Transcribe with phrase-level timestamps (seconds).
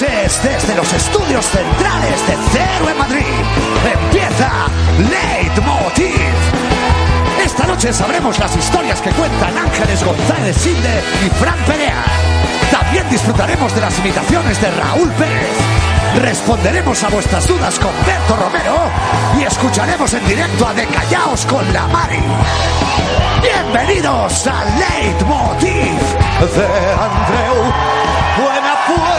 [0.00, 3.22] noches desde los estudios centrales de Cero en Madrid.
[3.94, 4.50] Empieza
[4.98, 6.12] Leitmotiv.
[7.42, 12.04] Esta noche sabremos las historias que cuentan Ángeles González Sinde y Fran Perea.
[12.70, 15.56] También disfrutaremos de las imitaciones de Raúl Pérez.
[16.20, 18.76] Responderemos a vuestras dudas con Berto Romero
[19.40, 22.22] y escucharemos en directo a De Callaos con la Mari.
[23.40, 26.00] Bienvenidos a Leitmotiv
[26.54, 27.72] de Andreu
[28.36, 29.15] Buenafuente.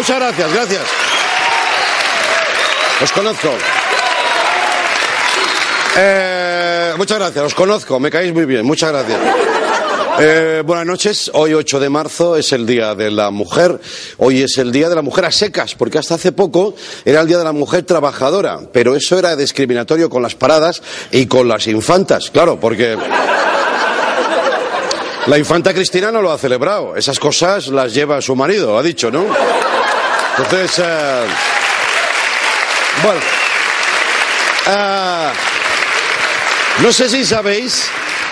[0.00, 0.82] Muchas gracias, gracias.
[3.02, 3.50] Os conozco.
[5.94, 9.20] Eh, muchas gracias, os conozco, me caéis muy bien, muchas gracias.
[10.18, 13.78] Eh, buenas noches, hoy 8 de marzo es el Día de la Mujer,
[14.16, 17.26] hoy es el Día de la Mujer a secas, porque hasta hace poco era el
[17.26, 21.66] Día de la Mujer Trabajadora, pero eso era discriminatorio con las paradas y con las
[21.66, 22.96] infantas, claro, porque...
[25.26, 29.10] La infanta Cristina no lo ha celebrado, esas cosas las lleva su marido, ha dicho,
[29.10, 29.26] ¿no?
[30.38, 31.24] Entonces, eh,
[33.02, 33.20] bueno,
[34.68, 35.30] eh,
[36.82, 37.88] no sé si sabéis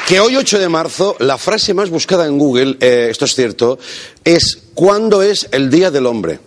[0.06, 3.78] que hoy 8 de marzo la frase más buscada en Google, eh, esto es cierto,
[4.24, 6.38] es ¿cuándo es el Día del Hombre?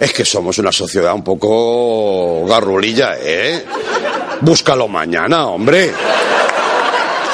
[0.00, 3.64] Es que somos una sociedad un poco garrulilla, ¿eh?
[4.40, 5.92] Búscalo mañana, hombre.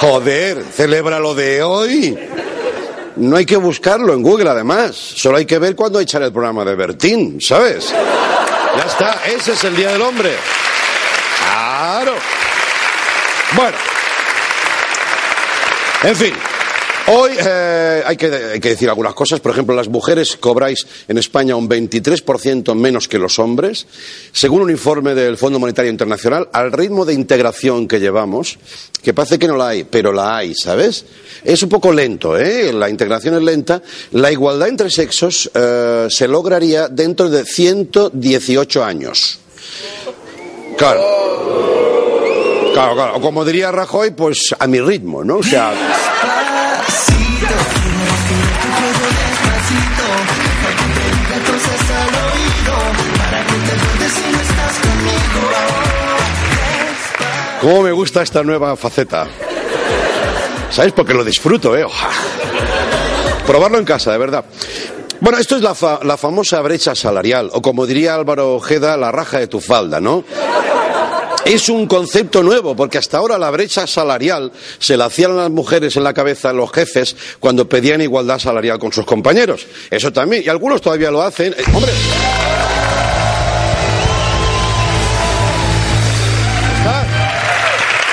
[0.01, 2.19] Joder, celébralo de hoy.
[3.19, 4.95] No hay que buscarlo en Google, además.
[4.95, 7.93] Solo hay que ver cuándo echar el programa de Bertín, ¿sabes?
[8.77, 10.31] Ya está, ese es el Día del Hombre.
[11.39, 12.15] Claro.
[13.57, 13.77] Bueno.
[16.05, 16.48] En fin.
[17.11, 19.41] Hoy eh, hay, que, decir algunas cosas.
[19.41, 23.87] Por ejemplo, las mujeres cobráis en España un 23% menos que los hombres.
[24.31, 28.59] Según un informe del Fondo Monetario Internacional, al ritmo de integración que llevamos,
[29.03, 31.07] que parece que no la hay, pero la hay, ¿sabes?
[31.43, 32.75] Es un poco lento, ¿eh?
[32.75, 33.81] La integración es lenta.
[34.13, 39.39] La igualdad entre sexos eh, se lograría dentro de 118 años.
[40.77, 41.01] Claro.
[42.75, 43.21] Claro, claro.
[43.23, 45.39] Como diría Rajoy, pues a mi ritmo, ¿no?
[45.39, 45.73] O sea.
[57.61, 59.27] ¿Cómo me gusta esta nueva faceta?
[60.71, 60.93] ¿Sabes?
[60.93, 61.85] Porque lo disfruto, ¿eh?
[61.85, 62.09] Oja.
[63.47, 64.45] Probarlo en casa, de verdad.
[65.21, 69.11] Bueno, esto es la, fa- la famosa brecha salarial, o como diría Álvaro Ojeda, la
[69.11, 70.23] raja de tu falda, ¿no?
[71.49, 75.97] Es un concepto nuevo, porque hasta ahora la brecha salarial se la hacían las mujeres
[75.97, 79.67] en la cabeza los jefes cuando pedían igualdad salarial con sus compañeros.
[79.91, 81.55] Eso también, y algunos todavía lo hacen.
[81.55, 81.93] Eh, Hombre.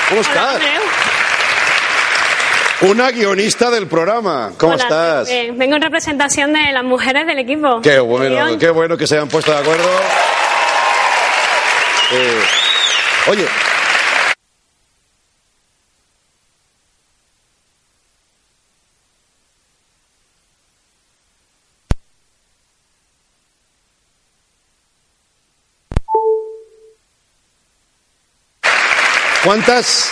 [0.08, 0.60] ¿Cómo estás?
[2.82, 4.52] Una guionista del programa.
[4.56, 5.28] ¿Cómo Hola, estás?
[5.28, 7.80] eh, vengo en representación de las mujeres del equipo.
[7.82, 9.88] Qué bueno, qué bueno que se hayan puesto de acuerdo.
[12.12, 12.40] Eh,
[13.28, 13.46] oye.
[29.44, 30.10] ¿Cuántas,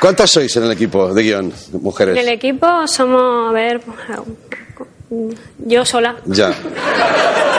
[0.00, 2.14] cuántas sois en el equipo de guion, mujeres?
[2.14, 3.80] Del equipo somos, a ver,
[5.58, 6.16] yo sola.
[6.26, 6.52] Ya.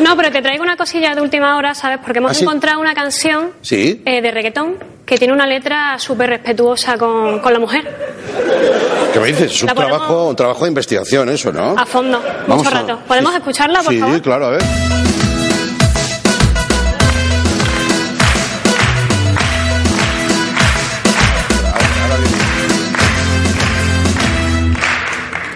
[0.00, 1.98] No, pero te traigo una cosilla de última hora, ¿sabes?
[2.02, 2.42] Porque hemos ¿Ah, sí?
[2.44, 4.02] encontrado una canción Sí.
[4.04, 8.10] eh, de reggaetón que tiene una letra súper respetuosa con, con la mujer,
[9.12, 9.50] ¿Qué me dices?
[9.52, 11.74] Es un trabajo, un trabajo de investigación eso, ¿no?
[11.76, 13.00] a fondo, Vamos mucho a- rato.
[13.08, 13.38] ¿Podemos sí.
[13.38, 14.22] escucharla, por sí, favor?
[14.22, 14.62] claro, a ver.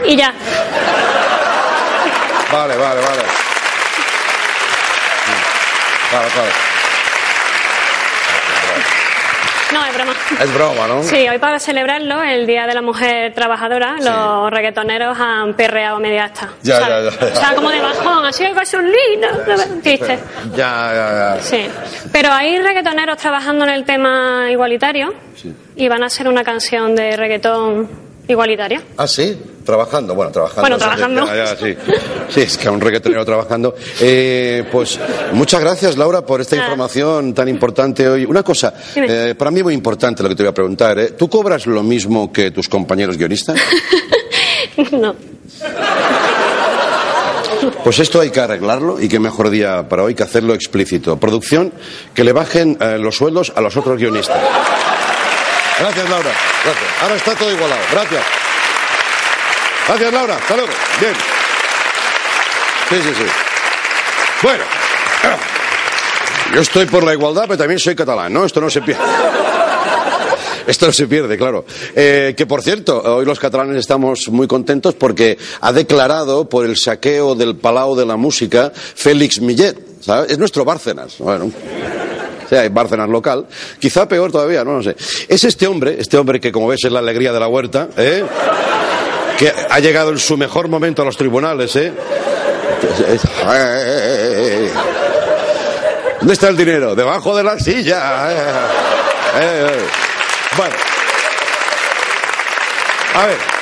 [0.06, 0.32] Y ya.
[2.52, 3.22] Vale, vale, vale.
[6.14, 6.52] Vale, vale.
[9.72, 10.12] No, es broma.
[10.40, 11.02] Es broma, ¿no?
[11.02, 16.26] Sí, hoy para celebrarlo, el Día de la Mujer Trabajadora, los reggaetoneros han perreado media
[16.26, 16.50] hasta.
[16.62, 17.26] Ya, ya, ya, ya.
[17.32, 19.28] O sea, como de bajón, así hay gasolina.
[19.82, 20.20] Triste.
[20.54, 21.42] Ya, ya, ya.
[21.42, 21.68] Sí.
[22.12, 25.12] Pero hay reggaetoneros trabajando en el tema igualitario
[25.74, 27.90] y van a hacer una canción de reggaetón
[28.28, 28.82] igualitaria.
[28.96, 30.14] Ah, sí, trabajando.
[30.14, 30.62] Bueno, trabajando.
[30.62, 31.26] Bueno, trabajando.
[31.26, 31.76] ya, ya, sí.
[32.28, 33.74] sí, es que un reggaetonero trabajando.
[34.00, 34.98] Eh, pues
[35.32, 38.24] muchas gracias, Laura, por esta información tan importante hoy.
[38.24, 40.98] Una cosa, eh, para mí muy importante lo que te voy a preguntar.
[40.98, 41.10] ¿eh?
[41.12, 43.58] ¿Tú cobras lo mismo que tus compañeros guionistas?
[44.92, 45.14] no.
[47.82, 51.18] Pues esto hay que arreglarlo y qué mejor día para hoy que hacerlo explícito.
[51.18, 51.72] Producción,
[52.14, 54.38] que le bajen eh, los sueldos a los otros guionistas.
[55.78, 56.30] Gracias, Laura.
[56.64, 57.02] Gracias.
[57.02, 57.82] Ahora está todo igualado.
[57.90, 58.22] Gracias.
[59.88, 60.36] Gracias, Laura.
[60.36, 60.72] Hasta luego.
[61.00, 61.14] Bien.
[62.88, 63.30] Sí, sí, sí.
[64.42, 64.64] Bueno.
[66.54, 68.44] Yo estoy por la igualdad, pero también soy catalán, ¿no?
[68.44, 69.02] Esto no se pierde.
[70.66, 71.64] Esto no se pierde, claro.
[71.94, 76.76] Eh, que por cierto, hoy los catalanes estamos muy contentos porque ha declarado por el
[76.76, 79.76] saqueo del Palau de la Música Félix Millet.
[80.00, 80.30] ¿sabes?
[80.30, 81.16] Es nuestro Bárcenas.
[81.18, 81.50] Bueno.
[82.44, 83.46] O sea, Bárcenas local.
[83.78, 84.96] Quizá peor todavía, no lo sé.
[85.28, 88.24] Es este hombre, este hombre que como ves es la alegría de la huerta, ¿eh?
[89.38, 91.92] que ha llegado en su mejor momento a los tribunales, ¿eh?
[96.18, 96.94] ¿Dónde está el dinero?
[96.94, 98.30] Debajo de la silla.
[98.30, 98.36] Eh,
[99.36, 99.86] eh, eh.
[100.56, 100.74] Bueno.
[103.14, 103.53] A ver.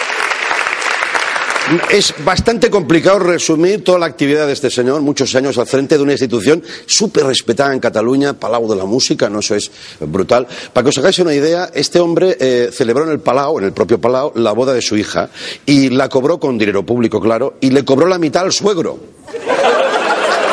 [1.91, 6.03] Es bastante complicado resumir toda la actividad de este señor, muchos años al frente de
[6.03, 9.71] una institución súper respetada en Cataluña, Palau de la Música, no eso es
[10.01, 10.47] brutal.
[10.73, 13.73] Para que os hagáis una idea, este hombre eh, celebró en el Palau, en el
[13.73, 15.31] propio Palau, la boda de su hija
[15.65, 18.99] y la cobró con dinero público, claro, y le cobró la mitad al suegro.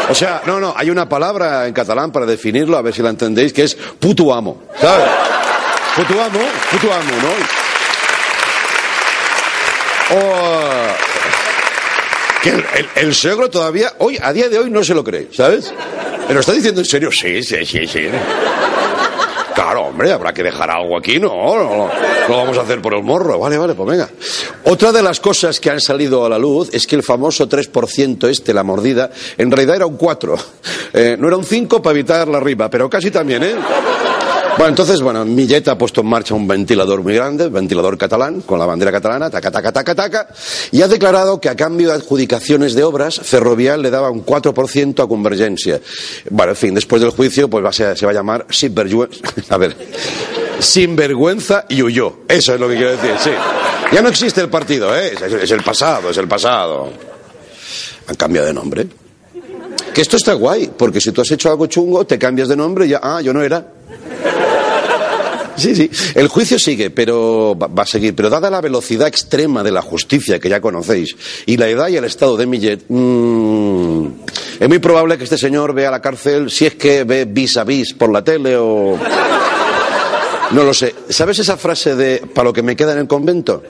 [0.09, 3.09] O sea, no, no, hay una palabra en catalán para definirlo, a ver si la
[3.09, 5.07] entendéis, que es puto amo, ¿sabes?
[5.95, 6.39] Puto amo,
[6.71, 7.59] puto amo, ¿no?
[10.11, 10.19] O,
[12.41, 12.65] que el,
[12.95, 15.73] el, todavía, hoy, a día de hoy, no se lo cree, ¿sabes?
[16.27, 17.11] ¿Me lo está diciendo en serio?
[17.11, 18.07] Sí, sí, sí, sí.
[19.55, 21.89] Claro, hombre, habrá que dejar algo aquí, no, no, no,
[22.29, 23.37] lo vamos a hacer por el morro.
[23.39, 24.09] Vale, vale, pues venga.
[24.63, 28.29] Otra de las cosas que han salido a la luz es que el famoso 3%
[28.29, 30.37] este, la mordida, en realidad era un 4.
[30.93, 33.55] Eh, no era un 5 para evitar la riba, pero casi también, ¿eh?
[34.59, 38.59] Bueno, entonces, bueno, Millet ha puesto en marcha un ventilador muy grande, ventilador catalán, con
[38.59, 40.27] la bandera catalana, taca, taca, taca, taca,
[40.73, 45.01] y ha declarado que a cambio de adjudicaciones de obras, Ferrovial le daba un 4%
[45.01, 45.79] a Convergencia.
[46.29, 49.77] Bueno, en fin, después del juicio, pues se va a llamar Sinvergüenza, a ver,
[50.59, 52.23] Sinvergüenza y huyó.
[52.27, 53.31] Eso es lo que quiero decir, sí.
[53.93, 55.13] Ya no existe el partido, ¿eh?
[55.41, 56.91] Es el pasado, es el pasado.
[58.07, 58.87] Han cambiado de nombre.
[59.93, 62.87] Que esto está guay, porque si tú has hecho algo chungo, te cambias de nombre
[62.87, 63.78] y ya, ah, yo no era.
[65.59, 65.91] Sí, sí.
[66.15, 68.15] El juicio sigue, pero va a seguir.
[68.15, 71.15] Pero dada la velocidad extrema de la justicia que ya conocéis
[71.45, 74.07] y la edad y el estado de Millet, mmm,
[74.59, 77.65] es muy probable que este señor vea la cárcel si es que ve vis a
[77.65, 78.97] vis por la tele o.
[80.51, 80.95] No lo sé.
[81.09, 83.63] ¿Sabes esa frase de para lo que me queda en el convento?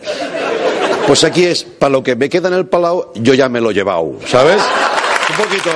[1.08, 3.72] Pues aquí es para lo que me queda en el palau, yo ya me lo
[3.72, 4.14] he llevado.
[4.28, 4.62] ¿Sabes?
[5.30, 5.72] Un poquito.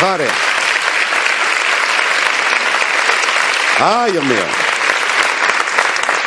[0.00, 0.51] Vale.
[3.84, 4.36] Ay, Dios mío.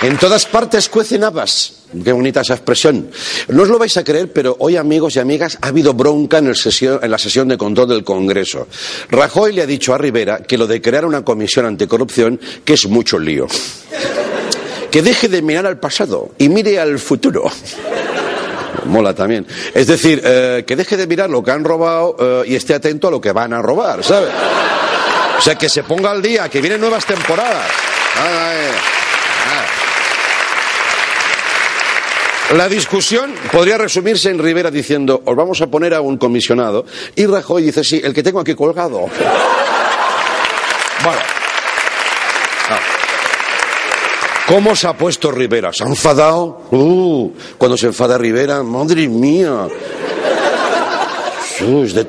[0.01, 1.71] En todas partes cuecen habas.
[2.03, 3.09] Qué bonita esa expresión.
[3.47, 6.47] No os lo vais a creer, pero hoy, amigos y amigas, ha habido bronca en,
[6.47, 8.67] el sesión, la sesión de control del Congreso.
[9.09, 12.87] Rajoy le ha dicho a Rivera que lo de crear una comisión anticorrupción, que es
[12.87, 13.47] mucho lío.
[14.91, 17.49] Que deje de mirar al pasado y mire al futuro.
[18.87, 19.47] Mola también.
[19.73, 23.07] Es decir, eh, que deje de mirar lo que han robado eh, y esté atento
[23.07, 24.29] a lo que van a robar, ¿sabes?
[25.37, 27.69] O sea, que se ponga al día, que vienen nuevas temporadas.
[28.17, 28.71] Eh.
[32.53, 36.85] La discusión podría resumirse en Rivera diciendo, os vamos a poner a un comisionado.
[37.15, 38.99] Y Rajoy dice, sí, el que tengo aquí colgado.
[41.03, 41.19] Bueno.
[42.69, 42.79] Ah.
[44.47, 45.73] ¿Cómo se ha puesto Rivera?
[45.73, 46.61] ¿Se ha enfadado?
[46.69, 49.67] Uh, cuando se enfada Rivera, madre mía.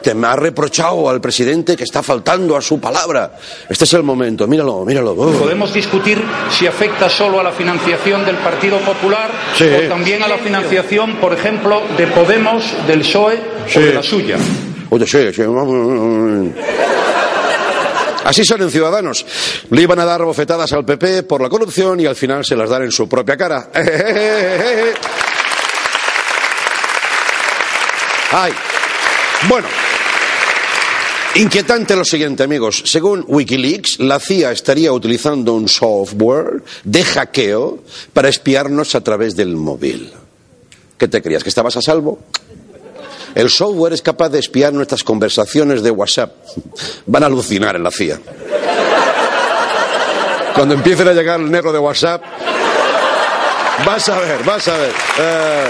[0.02, 3.32] Te me ha reprochado al presidente que está faltando a su palabra.
[3.68, 5.12] Este es el momento, míralo, míralo.
[5.12, 5.38] Uh.
[5.38, 9.64] Podemos discutir si afecta solo a la financiación del Partido Popular Sí.
[9.64, 13.78] o también a la financiación, por ejemplo, de Podemos, del PSOE Sí.
[13.78, 14.36] o de la suya.
[14.90, 15.42] Oye, sí, sí.
[18.24, 19.24] Así son en Ciudadanos.
[19.70, 22.68] Le iban a dar bofetadas al PP por la corrupción y al final se las
[22.68, 23.68] dan en su propia cara.
[28.32, 28.52] Ay.
[29.48, 29.68] Bueno.
[31.34, 32.82] Inquietante lo siguiente, amigos.
[32.86, 37.80] Según Wikileaks, la CIA estaría utilizando un software de hackeo
[38.14, 40.10] para espiarnos a través del móvil.
[40.96, 41.42] ¿Qué te creías?
[41.42, 42.20] ¿Que estabas a salvo?
[43.34, 46.32] El software es capaz de espiar nuestras conversaciones de WhatsApp.
[47.04, 48.18] Van a alucinar en la CIA.
[50.54, 52.22] Cuando empiecen a llegar el negro de WhatsApp,
[53.84, 54.92] vas a ver, vas a ver.
[55.18, 55.66] Eh,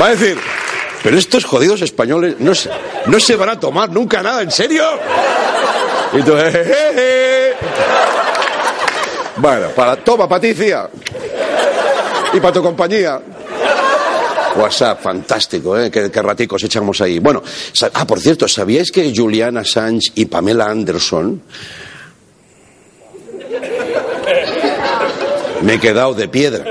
[0.00, 0.38] Va a decir,
[1.02, 2.70] pero estos jodidos españoles no se,
[3.06, 4.84] no se van a tomar nunca nada, ¿en serio?
[6.12, 7.54] Y tú, "Jejeje".
[9.36, 10.88] Bueno, para, toma, Patricia.
[12.32, 13.20] Y para tu compañía.
[14.56, 15.90] WhatsApp, fantástico, ¿eh?
[15.90, 17.18] Qué, qué raticos echamos ahí.
[17.18, 17.42] Bueno,
[17.92, 21.42] ah, por cierto, ¿sabíais que Juliana Assange y Pamela Anderson...
[25.62, 26.64] Me he quedado de piedra.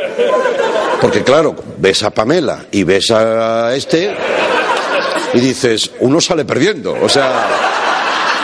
[1.05, 4.11] Porque claro, ves a Pamela y ves a este
[5.35, 6.95] y dices, uno sale perdiendo.
[6.99, 7.45] O sea,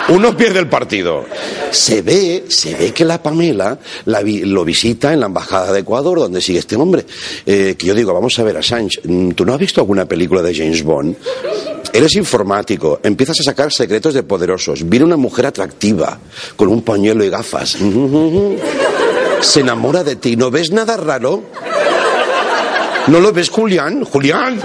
[0.10, 1.25] uno pierde el partido.
[1.72, 5.80] Se ve, se ve que la Pamela la vi- lo visita en la embajada de
[5.80, 7.03] Ecuador, donde sigue este hombre.
[7.48, 10.44] Eh, que yo digo, vamos a ver, Assange, mm, ¿tú no has visto alguna película
[10.44, 11.15] de James Bond?
[11.94, 14.88] Eres informático, empiezas a sacar secretos de poderosos.
[14.88, 16.20] Viene una mujer atractiva,
[16.56, 17.75] con un pañuelo y gafas.
[19.41, 20.36] Se enamora de ti.
[20.36, 21.41] ¿No ves nada raro?
[23.08, 24.03] ¿No lo ves, Julián?
[24.05, 24.62] Julián,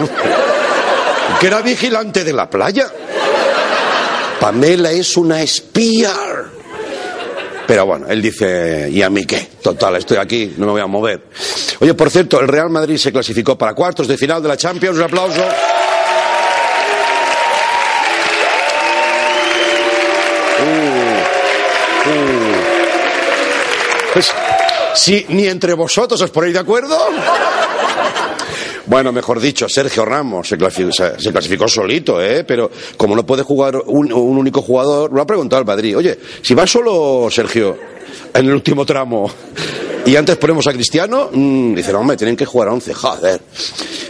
[1.40, 2.90] que era vigilante de la playa.
[4.40, 6.12] Pamela es una espía.
[7.66, 9.48] Pero bueno, él dice, ¿y a mí qué?
[9.60, 11.24] Total, estoy aquí, no me voy a mover.
[11.80, 14.96] Oye, por cierto, el Real Madrid se clasificó para cuartos de final de la Champions.
[14.98, 15.40] Un aplauso.
[20.58, 22.56] Uh, uh.
[24.12, 24.32] Pues,
[24.94, 26.96] si ni entre vosotros os ponéis de acuerdo.
[28.86, 32.44] Bueno, mejor dicho, Sergio Ramos se clasificó, solito, ¿eh?
[32.44, 35.96] Pero como no puede jugar un, único jugador, lo ha preguntado el Madrid.
[35.96, 37.76] Oye, si va solo Sergio
[38.32, 39.30] en el último tramo
[40.04, 43.40] y antes ponemos a Cristiano, mm, dice, no, hombre, tienen que jugar a 11, joder.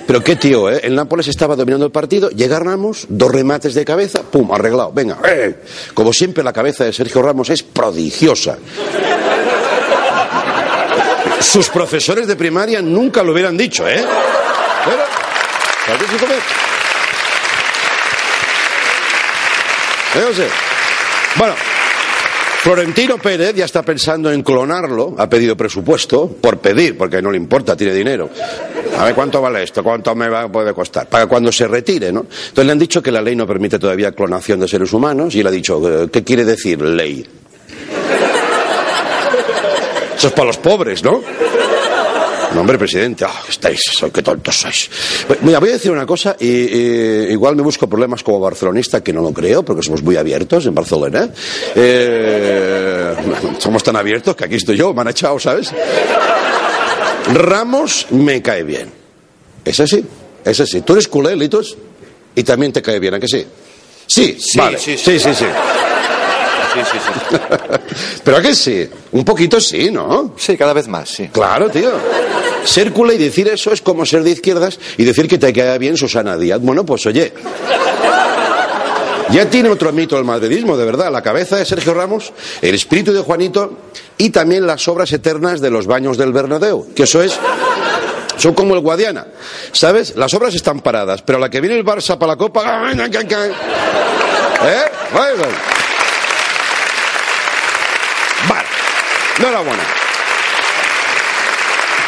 [0.06, 0.80] Pero qué tío, ¿eh?
[0.84, 5.18] El Nápoles estaba dominando el partido, llega Ramos, dos remates de cabeza, pum, arreglado, venga.
[5.26, 5.56] ¡eh!
[5.94, 8.58] Como siempre, la cabeza de Sergio Ramos es prodigiosa.
[11.40, 14.04] Sus profesores de primaria nunca lo hubieran dicho, ¿eh?
[14.88, 14.96] ¿Eh?
[21.36, 21.54] Bueno,
[22.62, 27.36] Florentino Pérez ya está pensando en clonarlo, ha pedido presupuesto, por pedir, porque no le
[27.36, 28.30] importa, tiene dinero.
[28.98, 32.20] A ver cuánto vale esto, cuánto me va, puede costar, para cuando se retire, ¿no?
[32.20, 35.40] Entonces le han dicho que la ley no permite todavía clonación de seres humanos y
[35.40, 37.26] él ha dicho, eh, ¿qué quiere decir ley?
[40.16, 41.20] Eso es para los pobres, ¿no?
[42.56, 44.88] No, hombre, presidente, ah, estáis, soy- qué tontos sois.
[45.42, 49.12] Mira, voy a decir una cosa, y, y igual me busco problemas como barcelonista, que
[49.12, 51.28] no lo creo, porque somos muy abiertos en Barcelona.
[51.74, 53.14] Eh,
[53.58, 55.70] somos tan abiertos que aquí estoy yo, me han echado, ¿sabes?
[57.34, 58.90] Ramos me cae bien.
[59.62, 60.02] Ese sí,
[60.42, 60.80] ese sí.
[60.80, 61.76] Tú eres culé, Litos,
[62.34, 63.44] y también te cae bien, ¿a que sí?
[64.06, 64.78] Sí, Sí, vale.
[64.78, 65.28] sí, sí, sí.
[65.28, 65.34] sí.
[65.34, 65.44] sí.
[66.74, 67.36] Sí, sí, sí.
[68.24, 70.34] Pero a que sí, un poquito sí, ¿no?
[70.36, 71.28] Sí, cada vez más, sí.
[71.28, 71.90] Claro, tío.
[72.66, 75.96] Ser y decir eso es como ser de izquierdas y decir que te queda bien
[75.96, 76.60] Susana Díaz.
[76.60, 77.32] Bueno, pues oye.
[79.30, 81.10] Ya tiene otro mito el madridismo, de verdad.
[81.10, 83.78] La cabeza de Sergio Ramos, el espíritu de Juanito
[84.18, 86.92] y también las obras eternas de los baños del Bernabéu.
[86.94, 87.38] Que eso es.
[88.36, 89.26] Son como el Guadiana.
[89.72, 90.14] ¿Sabes?
[90.16, 92.90] Las obras están paradas, pero a la que viene el Barça para la Copa.
[94.64, 94.84] ¿Eh?
[98.48, 98.68] Vale.
[99.38, 99.95] Enhorabuena.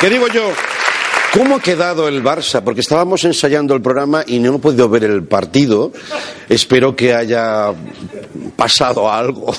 [0.00, 0.52] ¿Qué digo yo?
[1.32, 2.62] ¿Cómo ha quedado el Barça?
[2.62, 5.90] Porque estábamos ensayando el programa y no he podido ver el partido.
[6.48, 7.72] Espero que haya
[8.54, 9.52] pasado algo.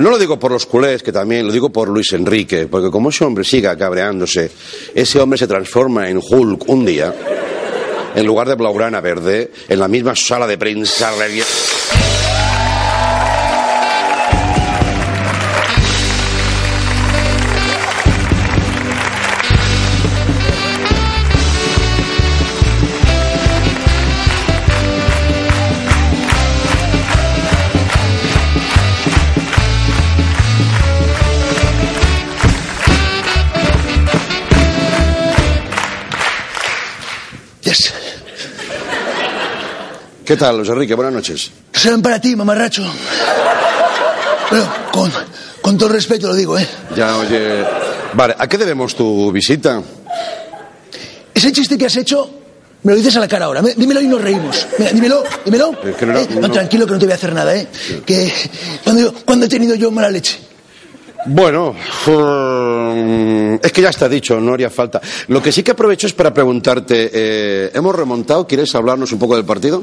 [0.00, 3.08] No lo digo por los culés, que también, lo digo por Luis Enrique, porque como
[3.08, 4.50] ese hombre siga cabreándose,
[4.94, 7.14] ese hombre se transforma en Hulk un día,
[8.14, 11.10] en lugar de Blaugrana Verde, en la misma sala de prensa.
[40.24, 40.94] ¿Qué tal, Luis Enrique?
[40.94, 41.50] Buenas noches.
[41.72, 42.84] Serán para ti, mamarracho.
[44.50, 45.10] Bueno, con,
[45.60, 46.66] con todo el respeto lo digo, ¿eh?
[46.96, 47.64] Ya, oye.
[48.14, 49.82] Vale, ¿a qué debemos tu visita?
[51.34, 52.30] Ese chiste que has hecho,
[52.82, 53.62] me lo dices a la cara ahora.
[53.62, 54.66] Me- Dímelo y nos reímos.
[54.92, 55.74] Dímelo, dímelo.
[55.84, 56.50] Es que no era- Eh, no, no.
[56.52, 57.66] tranquilo que no te voy a hacer nada, ¿eh?
[58.06, 58.32] Que
[58.84, 60.38] cuando, cuando he tenido yo mala leche.
[61.26, 61.72] Bueno,
[62.06, 65.00] mm, es que ya está dicho, no haría falta.
[65.28, 68.46] Lo que sí que aprovecho es para preguntarte, eh, ¿hemos remontado?
[68.46, 69.82] ¿Quieres hablarnos un poco del partido?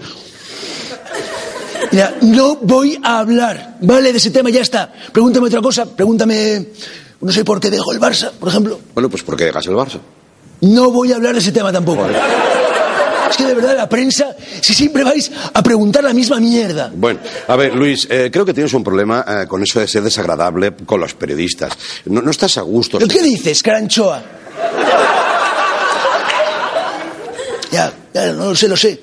[1.91, 4.11] Mira, no voy a hablar, ¿vale?
[4.11, 4.91] De ese tema ya está.
[5.11, 6.67] Pregúntame otra cosa, pregúntame...
[7.21, 8.79] No sé por qué dejo el Barça, por ejemplo.
[8.93, 9.99] Bueno, pues ¿por qué dejas el Barça?
[10.61, 12.05] No voy a hablar de ese tema tampoco.
[13.29, 16.91] Es que de verdad la prensa, si siempre vais a preguntar la misma mierda.
[16.93, 20.03] Bueno, a ver, Luis, eh, creo que tienes un problema eh, con eso de ser
[20.03, 21.73] desagradable con los periodistas.
[22.05, 22.97] No, no estás a gusto.
[22.97, 24.23] ¿Pero qué dices, caranchoa?
[27.71, 27.93] Ya,
[28.33, 28.99] no lo sé, lo sé.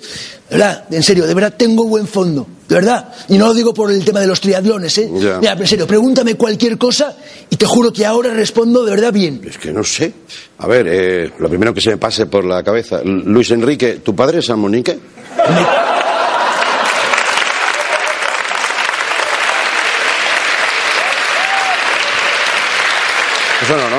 [0.50, 2.46] De verdad, en serio, de verdad tengo buen fondo.
[2.68, 3.12] De verdad.
[3.28, 5.10] Y no lo digo por el tema de los triatlones, ¿eh?
[5.14, 5.38] Ya.
[5.40, 7.16] Mira, en serio, pregúntame cualquier cosa
[7.50, 9.40] y te juro que ahora respondo de verdad bien.
[9.44, 10.12] Es que no sé.
[10.58, 13.00] A ver, eh, lo primero que se me pase por la cabeza.
[13.00, 14.98] L- Luis Enrique, ¿tu padre es San Monique?
[23.62, 23.96] Eso no, ¿no?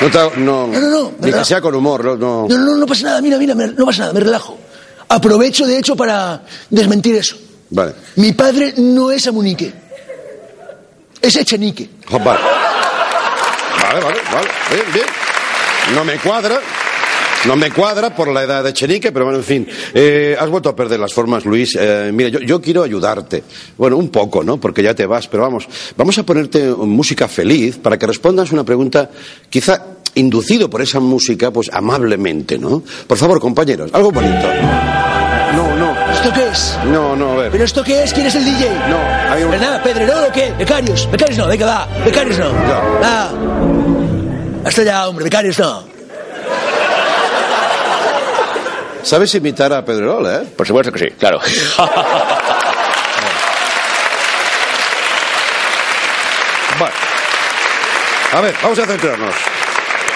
[0.00, 2.16] No, te- no, No, no, no, Ni que sea con humor, no.
[2.16, 2.46] no.
[2.48, 4.58] No, no, no pasa nada, mira, mira, no pasa nada, me relajo.
[5.10, 7.36] Aprovecho, de hecho, para desmentir eso.
[7.70, 7.94] Vale.
[8.16, 9.72] Mi padre no es Amunique.
[11.20, 11.88] Es Echenique.
[12.10, 12.40] Ah, Vale.
[13.82, 14.48] Vale, vale, vale.
[14.72, 15.06] Bien, bien.
[15.94, 16.60] No me cuadra.
[17.46, 19.66] No me cuadra por la edad de Chenique, pero bueno, en fin.
[19.94, 21.74] Eh, has vuelto a perder las formas, Luis.
[21.74, 23.42] Eh, mira, yo, yo quiero ayudarte.
[23.78, 24.60] Bueno, un poco, ¿no?
[24.60, 25.66] Porque ya te vas, pero vamos.
[25.96, 29.10] Vamos a ponerte música feliz para que respondas una pregunta
[29.48, 29.82] quizá
[30.14, 32.82] inducido por esa música, pues amablemente, ¿no?
[33.06, 34.46] Por favor, compañeros, algo bonito.
[35.54, 35.90] No, no.
[36.12, 36.78] ¿Esto qué es?
[36.86, 37.50] No, no, a ver.
[37.50, 38.12] ¿Pero esto qué es?
[38.12, 38.70] ¿Quién es el DJ?
[38.88, 38.98] No,
[39.32, 39.82] hay un- ¿Verdad?
[39.82, 40.52] ¿Pedrerol o qué?
[40.58, 41.08] ¿Becarios?
[41.10, 41.46] ¿Becarios no?
[41.48, 41.88] Venga, va.
[42.04, 42.50] ¿Becarios no?
[42.50, 42.80] Ya.
[43.02, 43.30] Va.
[44.64, 45.24] Hasta ya, hombre.
[45.24, 45.84] ¿Becarios no?
[49.02, 50.40] ¿Sabes imitar a Pedrerol, eh?
[50.56, 51.40] Por supuesto que sí, claro.
[56.78, 56.92] Vale.
[58.32, 59.34] A ver, vamos a centrarnos.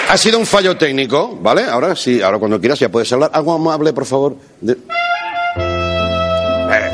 [0.08, 1.64] Ha sido un fallo técnico, ¿vale?
[1.64, 3.30] Ahora sí, ahora cuando quieras ya puedes hablar.
[3.32, 4.37] Algo amable, por favor.
[4.61, 4.76] De-
[6.73, 6.90] Eh.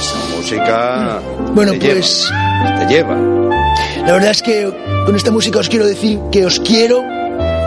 [0.00, 1.18] Esa música.
[1.52, 3.16] Bueno, te pues- lleva, te lleva.
[4.06, 4.72] La verdad es que
[5.04, 7.02] con esta música os quiero decir que os quiero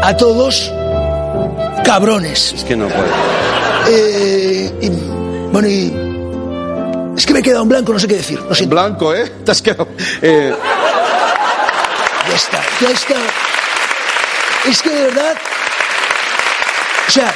[0.02, 0.72] a todos
[1.84, 2.54] cabrones.
[2.54, 3.04] Es que no puedo.
[3.90, 4.90] Eh, y,
[5.52, 5.94] bueno, y...
[7.18, 8.40] Es que me he quedado en blanco, no sé qué decir.
[8.40, 8.76] Lo En siento.
[8.76, 9.30] blanco, ¿eh?
[9.46, 9.88] Te has quedado.
[10.22, 10.54] Eh,
[12.30, 13.16] Ya está, ya está.
[14.68, 15.36] Es que de verdad.
[17.08, 17.34] O sea,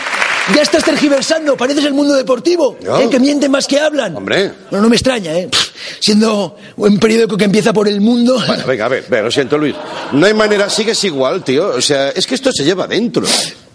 [0.54, 3.00] ya estás tergiversando, pareces el mundo deportivo, No.
[3.00, 3.10] ¿eh?
[3.10, 4.16] que mienten más que hablan.
[4.16, 4.52] Hombre.
[4.70, 5.48] Bueno, no me extraña, ¿eh?
[5.50, 5.70] Pff,
[6.00, 8.42] Siendo un periódico que empieza por el mundo.
[8.46, 9.76] Bueno, venga, a ver, lo siento, Luis.
[10.12, 11.70] No hay manera, sigues igual, tío.
[11.70, 13.24] O sea, es que esto se lleva dentro.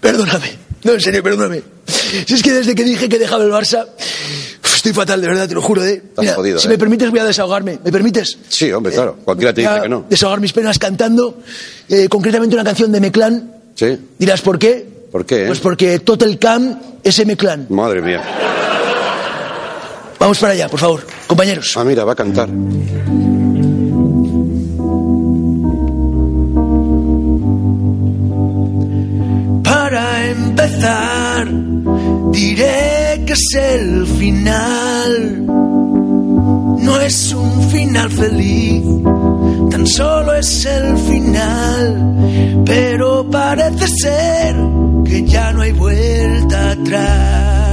[0.01, 0.59] Perdóname.
[0.85, 1.62] No, en serio, perdóname.
[2.27, 3.87] Si es que desde que dije que dejaba el Barça,
[4.79, 6.03] estoy fatal, de verdad, te lo juro, ¿eh?
[6.09, 6.71] Estás jodido, si ¿eh?
[6.71, 7.79] me permites, voy a desahogarme.
[7.85, 8.38] ¿Me permites?
[8.49, 9.17] Sí, hombre, claro.
[9.25, 10.05] Cualquiera te dice que no.
[10.09, 11.38] Desahogar mis penas cantando,
[11.88, 13.53] eh, concretamente una canción de Meclán.
[13.75, 13.99] Sí.
[14.19, 14.87] Dirás, ¿por qué?
[15.12, 15.47] ¿Por qué, eh?
[15.47, 17.67] Pues porque Total Camp es Meclán.
[17.71, 18.23] Madre mía.
[20.19, 21.77] Vamos para allá, por favor, compañeros.
[21.77, 22.49] Ah, mira, va a cantar.
[29.62, 31.49] Para empezar,
[32.33, 35.47] diré que es el final.
[35.47, 38.85] No es un final feliz,
[39.71, 42.62] tan solo es el final.
[42.64, 44.57] Pero parece ser
[45.05, 47.67] que ya no hay vuelta atrás.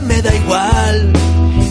[0.00, 1.12] Me da igual,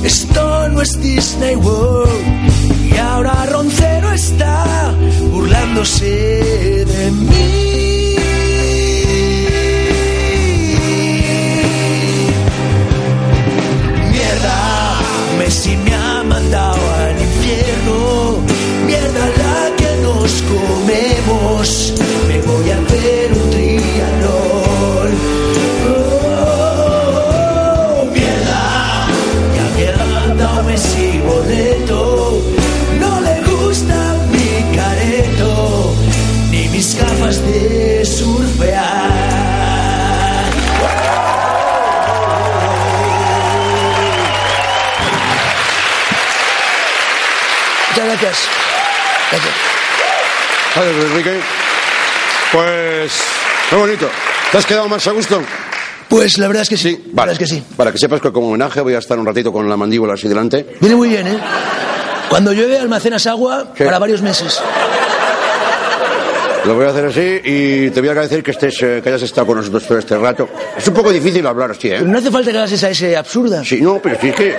[0.03, 2.93] esto no es Disney World.
[2.93, 4.93] Y ahora Roncero está
[5.31, 7.94] burlándose de mí.
[50.81, 51.39] Luis Enrique.
[52.51, 53.11] Pues.
[53.69, 54.09] Qué bonito.
[54.51, 55.41] ¿Te has quedado más a gusto?
[56.09, 56.89] Pues la verdad es que sí.
[56.91, 57.31] Sí, La vale.
[57.31, 57.63] verdad es que sí.
[57.75, 60.27] Para que sepas que como homenaje voy a estar un ratito con la mandíbula así
[60.27, 60.75] delante.
[60.79, 61.39] Viene muy bien, ¿eh?
[62.29, 63.85] Cuando llueve almacenas agua ¿Qué?
[63.85, 64.59] para varios meses.
[66.65, 69.21] Lo voy a hacer así y te voy a agradecer que estés, eh, que hayas
[69.21, 70.49] estado con nosotros todo este rato.
[70.75, 72.07] Es un poco difícil hablar así, Pero ¿eh?
[72.07, 73.63] no hace falta que hagas esa S absurda.
[73.63, 74.55] Sí, no, pero sí es que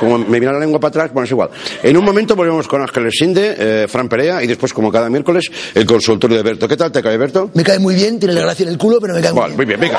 [0.00, 1.50] como me viene la lengua para atrás, bueno, es igual.
[1.82, 5.48] En un momento volvemos con Ángeles Sinde, eh, Fran Perea y después, como cada miércoles,
[5.74, 6.66] el consultorio de Berto.
[6.66, 7.50] ¿Qué tal te cae, Berto?
[7.54, 9.54] Me cae muy bien, tiene la gracia en el culo, pero me cae muy Vale,
[9.54, 9.56] bien.
[9.58, 9.98] muy bien, venga.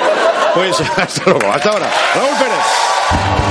[0.55, 1.89] Pues hasta luego, hasta ahora.
[2.15, 3.50] Raúl Pérez.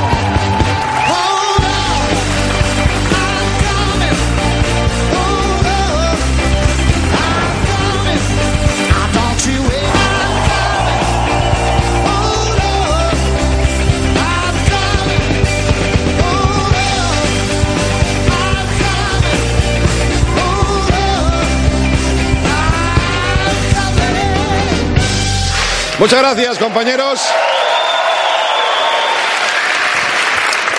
[26.00, 27.20] Muchas gracias, compañeros.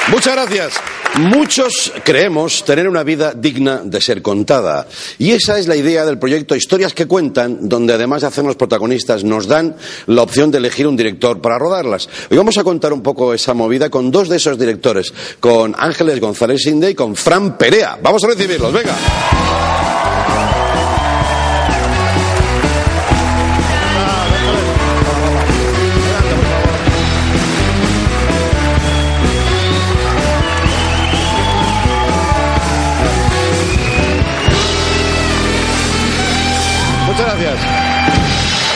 [0.07, 0.73] Muchas gracias.
[1.19, 4.87] Muchos creemos tener una vida digna de ser contada.
[5.19, 9.23] Y esa es la idea del proyecto Historias que Cuentan, donde además de hacernos protagonistas,
[9.23, 9.75] nos dan
[10.07, 12.09] la opción de elegir un director para rodarlas.
[12.31, 16.19] Hoy vamos a contar un poco esa movida con dos de esos directores, con Ángeles
[16.19, 17.99] González Inde y con Fran Perea.
[18.01, 18.97] Vamos a recibirlos, venga.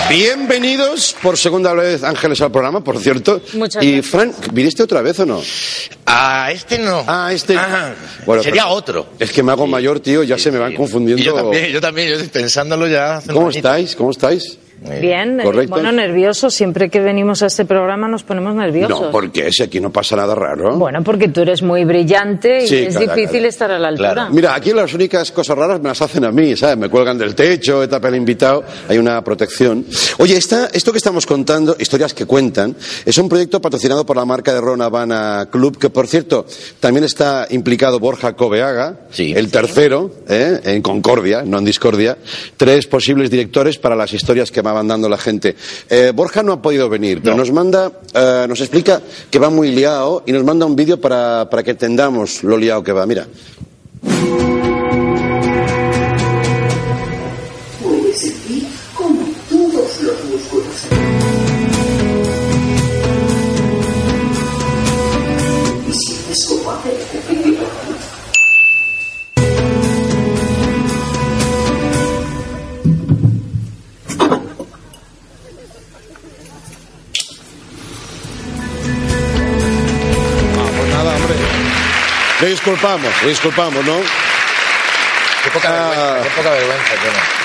[0.09, 3.41] Bienvenidos por segunda vez, Ángeles, al programa, por cierto.
[3.53, 4.11] Muchas y gracias.
[4.11, 5.41] Frank, ¿viniste otra vez o no?
[6.05, 7.03] A este no.
[7.07, 7.55] Ah, este.
[7.57, 7.93] Ah,
[8.25, 9.07] Bueno, sería pero- otro.
[9.17, 11.21] Es que me hago mayor, tío, ya se me van confundiendo.
[11.21, 13.17] Y yo también, yo también, yo pensándolo ya.
[13.17, 13.95] hace ¿Cómo estáis?
[13.95, 14.57] ¿Cómo estáis?
[15.01, 16.53] Bien, eh, bueno, nerviosos.
[16.53, 19.01] Siempre que venimos a este programa nos ponemos nerviosos.
[19.01, 20.75] No, porque si aquí no pasa nada raro.
[20.77, 24.13] Bueno, porque tú eres muy brillante y Sí, es difícil estar a la altura.
[24.13, 24.33] Claro.
[24.33, 26.77] Mira, aquí las únicas cosas raras me las hacen a mí, ¿sabes?
[26.77, 29.85] Me cuelgan del techo, he tapado el invitado, hay una protección.
[30.19, 34.25] Oye, esta, esto que estamos contando, historias que cuentan, es un proyecto patrocinado por la
[34.25, 36.45] marca de Ron Habana Club, que por cierto,
[36.79, 39.33] también está implicado Borja Coveaga, Sí.
[39.35, 40.59] el tercero, ¿eh?
[40.63, 42.17] en Concordia, no en Discordia,
[42.57, 45.55] tres posibles directores para las historias que me la gente.
[45.89, 47.39] Eh, Borja no ha podido venir, pero No.
[47.39, 51.49] nos manda, eh, nos explica que va muy liado y nos manda un vídeo para,
[51.49, 53.05] para que entendamos lo liado que va.
[53.05, 53.27] Mira.
[82.41, 83.97] Le disculpamos, le disculpamos, ¿no?
[85.43, 85.89] Qué poca Ah.
[85.89, 87.44] vergüenza, qué poca vergüenza.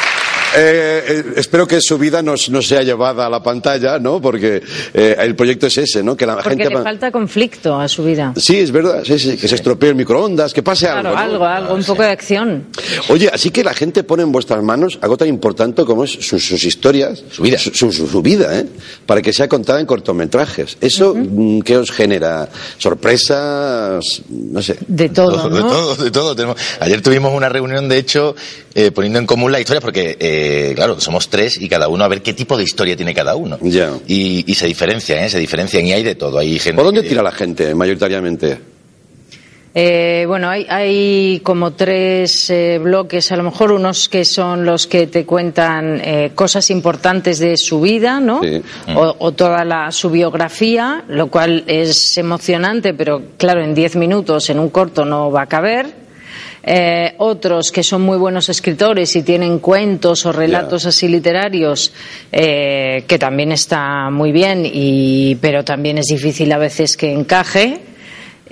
[0.57, 4.21] Eh, eh, espero que su vida no, no sea llevada a la pantalla, ¿no?
[4.21, 4.63] Porque
[4.95, 6.17] eh, el proyecto es ese, ¿no?
[6.17, 6.71] Que la Porque gente...
[6.71, 8.33] le falta conflicto a su vida.
[8.37, 11.15] Sí, es verdad, sí, sí, que se estropee el microondas, que pase Claro, algo.
[11.15, 11.19] ¿no?
[11.19, 12.65] algo, algo, un poco de acción.
[13.09, 16.45] Oye, así que la gente pone en vuestras manos algo tan importante como es sus,
[16.45, 17.59] sus historias, Su vida.
[17.59, 18.67] su, su- su vida, ¿eh?
[19.07, 20.77] Para que sea contada en cortometrajes.
[20.81, 22.49] ¿Eso mm, qué os genera?
[22.79, 24.23] ¿Sorpresas?
[24.29, 24.77] No sé.
[24.87, 25.69] De todo, de ¿no?
[25.69, 26.57] todo, de todo.
[26.81, 28.35] Ayer tuvimos una reunión, de hecho,
[28.75, 32.09] eh, poniendo en común las historias, porque, eh, claro, somos tres y cada uno a
[32.09, 33.59] ver qué tipo de historia tiene cada uno.
[33.63, 33.93] Ya.
[34.07, 35.29] Y, y se diferencian, ¿eh?
[35.29, 36.39] Se diferencian y hay de todo.
[36.39, 38.59] Hay gente ¿Por dónde que- tira la gente, mayoritariamente?
[39.73, 44.89] Eh, bueno, hay, hay como tres eh, bloques, a lo mejor unos que son los
[44.89, 48.41] que te cuentan eh, cosas importantes de su vida, ¿no?
[48.43, 48.61] Sí.
[48.97, 54.51] O, o toda la, su biografía, lo cual es emocionante, pero claro, en diez minutos
[54.51, 55.87] en un corto no va a caber.
[56.63, 61.93] Eh, otros que son muy buenos escritores y tienen cuentos o relatos así literarios,
[62.31, 67.81] eh, que también está muy bien, y, pero también es difícil a veces que encaje.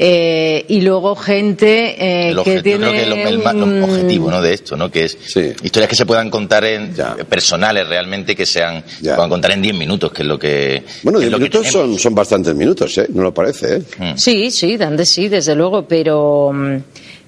[0.00, 4.30] Eh, y luego gente eh, El que obje- yo tiene creo que el un- objetivo
[4.30, 4.40] ¿no?
[4.40, 4.92] de esto, ¿no?
[4.92, 5.52] que es Sí.
[5.64, 7.16] historias que se puedan contar en Ya.
[7.28, 9.16] personales realmente, que sean Ya.
[9.16, 11.50] puedan contar en 10 minutos, que es lo que Bueno, que 10 es lo que
[11.58, 13.06] minutos son, son bastantes minutos, ¿eh?
[13.12, 13.82] No lo parece, ¿eh?
[13.98, 14.16] Mm.
[14.16, 16.76] Sí, sí, dan de sí, desde luego, pero mm,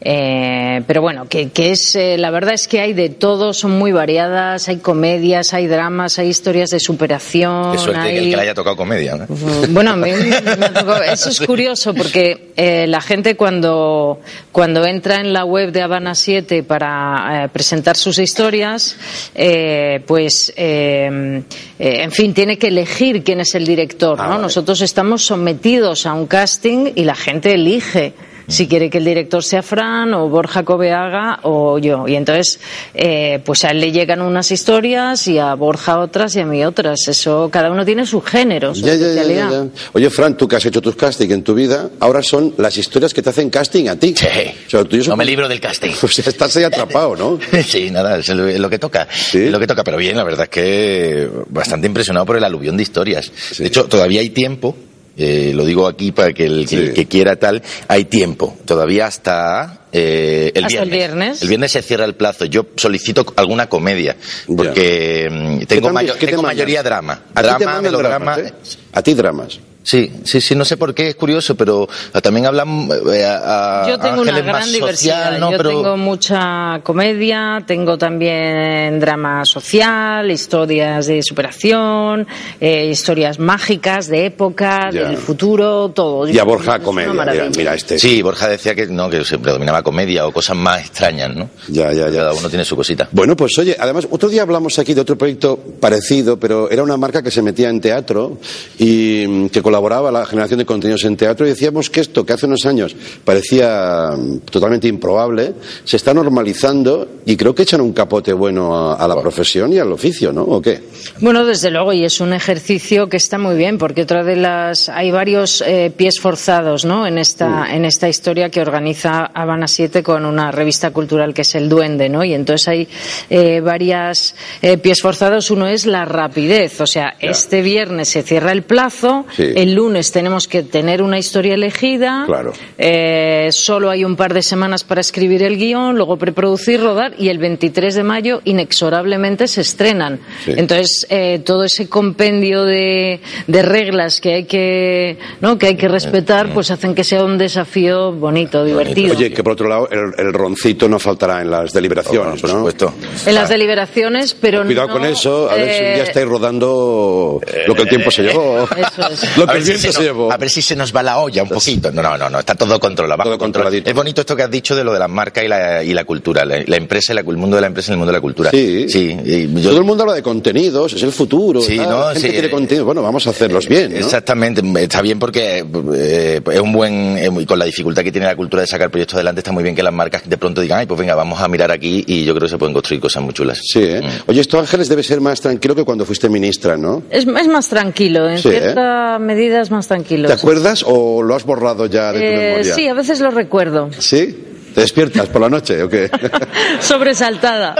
[0.03, 3.73] eh, pero bueno, que, que es eh, la verdad es que hay de todo, son
[3.73, 8.31] muy variadas, hay comedias, hay dramas, hay historias de superación, Qué suerte que el hay
[8.31, 9.17] que le haya tocado comedia.
[9.17, 9.27] ¿no?
[9.69, 14.21] bueno, a mí me tocó- eso es curioso porque eh, la gente cuando,
[14.53, 18.97] cuando entra en la web de Habana 7 para eh, presentar sus historias,
[19.35, 21.43] eh, pues, eh,
[21.79, 24.17] eh, en fin, tiene que elegir quién es el director.
[24.19, 24.31] Ah, ¿no?
[24.31, 24.43] vale.
[24.43, 28.15] Nosotros estamos sometidos a un casting y la gente elige
[28.51, 32.07] si quiere que el director sea Fran o Borja Coveaga o yo.
[32.09, 32.59] Y entonces,
[32.95, 36.65] eh, pues a él le llegan unas historias y a Borja otras y a mí
[36.65, 37.07] otras.
[37.09, 39.51] Eso, cada uno tiene su género, su Ya, ya, ya, especialidad.
[39.51, 39.71] ya, ya.
[39.93, 43.15] Oye, Fran, tú que has hecho tus casting en tu vida, ahora son las historias
[43.15, 44.15] que te hacen casting a ti.
[44.17, 44.27] Sí.
[44.67, 45.91] O sea, tú y yo No me libro del casting.
[46.03, 47.39] O sea, estás ahí atrapado, ¿no?
[47.65, 49.07] Sí, nada, es lo, que toca.
[49.13, 49.45] Sí.
[49.45, 52.77] Es lo que toca, pero bien, la verdad es que bastante impresionado por el aluvión
[52.77, 53.31] de historias.
[53.57, 54.77] De hecho, todavía hay tiempo,
[55.21, 58.57] eh, lo digo aquí para que el que, quiera tal, hay tiempo.
[58.65, 60.93] Todavía hasta eh, el, Hasta viernes.
[60.93, 61.43] el viernes.
[61.43, 62.45] El viernes se cierra el plazo.
[62.47, 64.17] Yo solicito alguna comedia,
[64.57, 67.23] porque mm, ¿Qué tengo, te- mayo- tengo mayoría drama.
[67.35, 68.37] ¿A ti te Drama, melodrama.
[68.37, 68.77] dramas, eh?
[68.93, 69.61] A ti dramas.
[69.83, 71.89] Sí, sí, sí, no sé por qué, es curioso, pero
[72.23, 75.15] también hablan eh, a, a Yo tengo una Ángeles gran más diversidad.
[75.25, 75.51] social, ¿no?
[75.53, 82.27] Yo Pero- tengo mucha comedia, tengo también drama social, historias de superación,
[82.61, 85.09] eh, historias mágicas de época, Ya.
[85.09, 86.29] del futuro, todo.
[86.29, 87.99] Y a Borja Es comedia, mira este.
[87.99, 91.51] Sí, Borja decía que no, que se predominaba comedia o cosas más extrañas, ¿no?
[91.69, 92.21] Ya, ya, ya.
[92.21, 93.09] Cada uno tiene su cosita.
[93.13, 96.97] Bueno, pues oye, además, otro día hablamos aquí de otro proyecto parecido, pero era una
[96.99, 98.39] marca que se metía en teatro
[98.79, 102.25] y mm, que colaboraba a la generación de contenidos en teatro y decíamos que esto,
[102.25, 107.81] que hace unos años parecía mm, totalmente improbable, se está normalizando y creo que echan
[107.81, 110.43] un capote bueno a, a la profesión y al oficio, ¿no?
[110.43, 110.83] ¿O qué?
[111.21, 114.89] Bueno, desde luego, y es un ejercicio que está muy bien, porque otra de las.
[114.89, 117.07] Hay varios eh, pies forzados, ¿no?
[117.07, 121.55] En esta, en esta historia que organiza Habana 7 con una revista cultural que es
[121.55, 122.25] El Duende, ¿no?
[122.25, 122.89] Y entonces hay
[123.29, 125.51] eh, varias eh, pies forzados.
[125.51, 129.53] Uno es la rapidez, o sea, este viernes se cierra el plazo, Sí.
[129.61, 132.25] El lunes tenemos que tener una historia elegida.
[132.27, 132.53] Claro.
[132.79, 137.29] Eh, solo hay un par de semanas para escribir el guion, luego preproducir, rodar y
[137.29, 140.21] el 23 de mayo inexorablemente se estrenan.
[140.45, 140.55] Sí.
[140.57, 145.59] Entonces eh, todo ese compendio de, de reglas que hay que ¿no?
[145.59, 149.15] que hay que respetar, pues hacen que sea un desafío bonito, divertido.
[149.15, 152.57] Oye, que por otro lado, el, el roncito no faltará en las deliberaciones, por ¿no?
[152.57, 152.95] supuesto.
[153.27, 156.27] en las deliberaciones, pero Cuidado no, con eso, a ver si un día eh, estáis
[156.27, 158.65] rodando lo que el tiempo se llevó.
[158.65, 159.21] Eso es.
[159.37, 160.33] Lo A ver, si se se nos, llevó.
[160.33, 161.91] a ver si se nos va la olla un poquito.
[161.93, 163.23] No, no, no, no, está todo controlado.
[163.23, 163.65] Todo control.
[163.65, 163.91] controladito.
[163.91, 166.05] Es bonito esto que has dicho de lo de las marcas y la, y la
[166.05, 168.19] cultura, la, la empresa, y la- el mundo de la empresa y el mundo de
[168.19, 168.51] la cultura.
[168.51, 168.89] Sí.
[168.89, 169.17] sí.
[169.25, 171.61] y yo- Todo el mundo habla de contenidos, es el futuro.
[171.61, 172.87] Sí, no, la gente sí, quiere eh, contenidos.
[172.87, 173.99] Bueno, vamos a hacerlos bien, ¿no?
[173.99, 178.27] Exactamente, está bien porque eh, es un buen, eh, y con la dificultad que tiene
[178.27, 180.81] la cultura de sacar proyectos adelante, está muy bien que las marcas de pronto digan,
[180.81, 183.23] ay, pues venga, vamos a mirar aquí y yo creo que se pueden construir cosas
[183.23, 183.61] muy chulas.
[183.63, 184.01] Sí, ¿eh?
[184.03, 184.31] Mm.
[184.31, 187.03] Oye, esto Ángeles debe ser más tranquilo que cuando fuiste ministra, ¿no?
[187.11, 188.61] Es, es más tranquilo, en Sí, ¿eh?
[188.61, 190.29] cierta medida es más tranquilo.
[190.29, 192.75] ¿Te acuerdas o lo has borrado ya de tu Eh, memoria?
[192.75, 193.91] sí, a veces lo recuerdo.
[193.99, 194.47] ¿Sí?
[194.75, 196.09] ¿Te despiertas por la noche o qué?
[196.81, 197.75] Sobresaltada.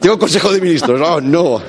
[0.00, 1.00] Tengo consejo de ministros.
[1.00, 1.62] No, no.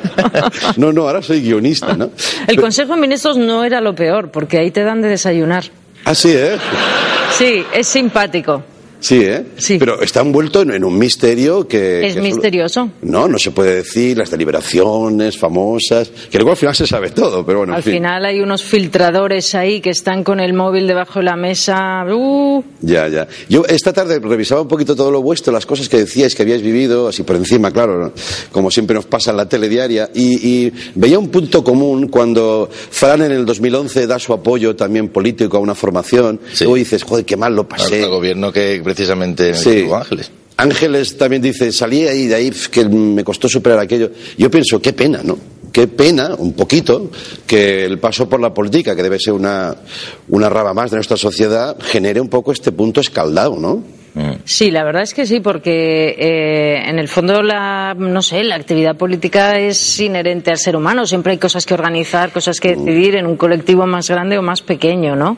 [0.78, 2.10] No, no, ahora soy guionista, ¿no?
[2.48, 5.64] El Consejo de Ministros no era lo peor, porque ahí te dan de desayunar.
[6.04, 6.58] Ah, sí, ¿eh?
[7.38, 8.62] Sí, es simpático.
[9.06, 9.46] Sí, ¿eh?
[9.58, 9.78] Sí.
[9.78, 12.08] Pero está envuelto en, en un misterio que...
[12.08, 12.90] Es que solo- misterioso.
[13.04, 17.46] No, no se puede decir, las deliberaciones famosas, que luego al final se sabe todo,
[17.46, 17.94] pero bueno, en Al fin.
[17.94, 22.04] final hay unos filtradores ahí que están con el móvil debajo de la mesa.
[22.12, 23.28] Uh, Ya, ya.
[23.48, 26.64] Yo esta tarde revisaba un poquito todo lo vuestro, las cosas que decíais que habíais
[26.64, 28.14] vivido, así por encima, claro, ¿no?
[28.52, 32.70] como siempre nos pasa en la tele diaria, y, y veía un punto común cuando
[32.72, 36.64] Fran en el 2011 da su apoyo también político a una formación, Sí.
[36.64, 38.06] luego dices, joder, qué mal lo Al pasé.
[38.08, 39.88] gobierno que precisamente en el Sí.
[39.92, 40.32] Ángeles.
[40.58, 44.12] Ángeles también dice, salí ahí de ahí, que me costó superar aquello.
[44.38, 45.38] Yo pienso, qué pena, ¿no?
[45.72, 47.12] Qué pena, un poquito,
[47.46, 49.76] que el paso por la política, que debe ser una,
[50.30, 53.84] una rama más de nuestra sociedad, genere un poco este punto escaldado, ¿no?
[54.46, 58.56] Sí, la verdad es que sí, porque eh, en el fondo la, no sé, la
[58.56, 61.06] actividad política es inherente al ser humano.
[61.06, 64.62] Siempre hay cosas que organizar, cosas que decidir en un colectivo más grande o más
[64.62, 65.38] pequeño, ¿no?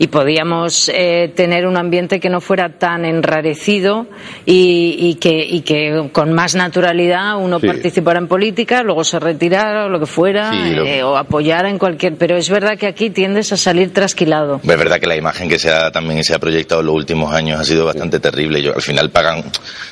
[0.00, 4.06] Y podíamos eh, tener un ambiente que no fuera tan enrarecido
[4.44, 7.66] y, y que, y que con más naturalidad uno Sí.
[7.68, 11.70] participara en política, luego se retirara o lo que fuera, Sí, lo- eh, o apoyara
[11.70, 12.16] en cualquier.
[12.16, 14.60] Pero es verdad que aquí tiendes a salir trasquilado.
[14.62, 17.32] Es verdad que la imagen que se ha, también se ha proyectado en los últimos
[17.32, 18.62] años ha sido bastante terrible.
[18.62, 19.44] Yo, al final pagan,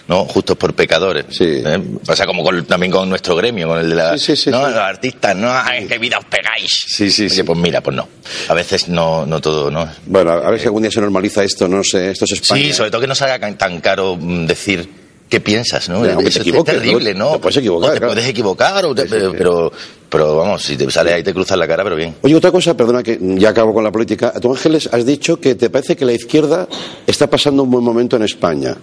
[0.09, 0.25] ¿no?
[0.25, 1.27] Justos por pecadores.
[1.31, 1.45] Sí.
[1.65, 1.81] ¿eh?
[2.07, 4.69] Pasa como con- también con nuestro gremio, con el de la, Sí, sí, sí, ¿no?
[4.69, 5.51] los artistas, ¿no?
[5.53, 6.71] Ay, qué vida os pegáis.
[6.87, 8.09] Sí, sí, Oye, pues mira, pues no.
[8.49, 9.89] A veces no, no todo, ¿no?
[10.07, 12.63] Bueno, a ver si algún día se normaliza esto, no sé, esto es España.
[12.63, 16.03] Sí, sobre todo que no salga tan- tan caro mm, decir qué piensas, ¿no?
[16.03, 16.35] Te es
[16.65, 17.27] terrible, ¿no?
[17.27, 17.33] ¿no?
[17.33, 18.13] Te puedes equivocar, O te claro.
[18.15, 19.35] puedes equivocar, o te- Sí, sí, sí.
[19.37, 19.73] pero,
[20.09, 22.15] pero vamos, si te sale ahí te cruzas la cara, pero bien.
[22.23, 24.33] Oye, otra cosa, perdona que ya acabo con la política.
[24.41, 26.69] Tú, Ángeles, has dicho que te parece que la izquierda
[27.07, 28.77] está pasando un buen momento en España.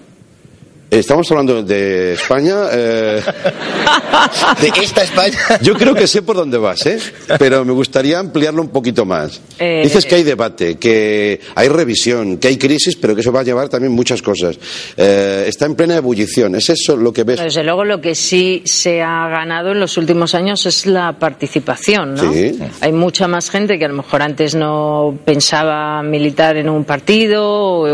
[0.91, 2.65] Estamos hablando de España.
[2.69, 3.21] eh,
[4.61, 5.37] De esta España.
[5.61, 6.99] yo creo que sé por dónde vas, ¿eh?
[7.39, 9.39] Pero me gustaría ampliarlo un poquito más.
[9.57, 13.39] Eh, Dices que hay debate, que hay revisión, que hay crisis, pero que eso va
[13.39, 14.59] a llevar también muchas cosas.
[14.97, 16.55] Eh, está en plena ebullición.
[16.55, 17.39] ¿Es eso lo que ves?
[17.41, 22.15] Desde luego, lo que sí se ha ganado en los últimos años es la participación,
[22.15, 22.33] ¿no?
[22.33, 22.59] Sí.
[22.81, 27.47] Hay mucha más gente que a lo mejor antes no pensaba militar en un partido
[27.49, 27.87] o,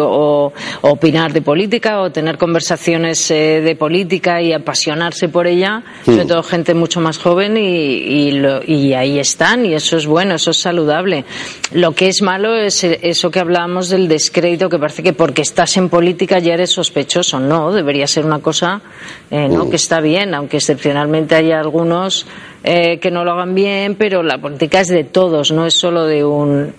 [0.47, 5.83] o- o opinar de política o tener conversaciones eh, de política y apasionarse por ella
[6.05, 10.05] sobre todo gente mucho más joven y, y, lo- y ahí están y eso es
[10.07, 11.25] bueno, eso es saludable.
[11.71, 15.75] Lo que es malo es eso que hablábamos del descrédito que parece que porque estás
[15.77, 17.39] en política ya eres sospechoso.
[17.39, 18.81] No, debería ser una cosa
[19.31, 19.69] eh, ¿no?
[19.69, 22.25] que está bien, aunque excepcionalmente haya algunos
[22.63, 26.05] eh, que no lo hagan bien, pero la política es de todos, no es solo
[26.05, 26.73] de un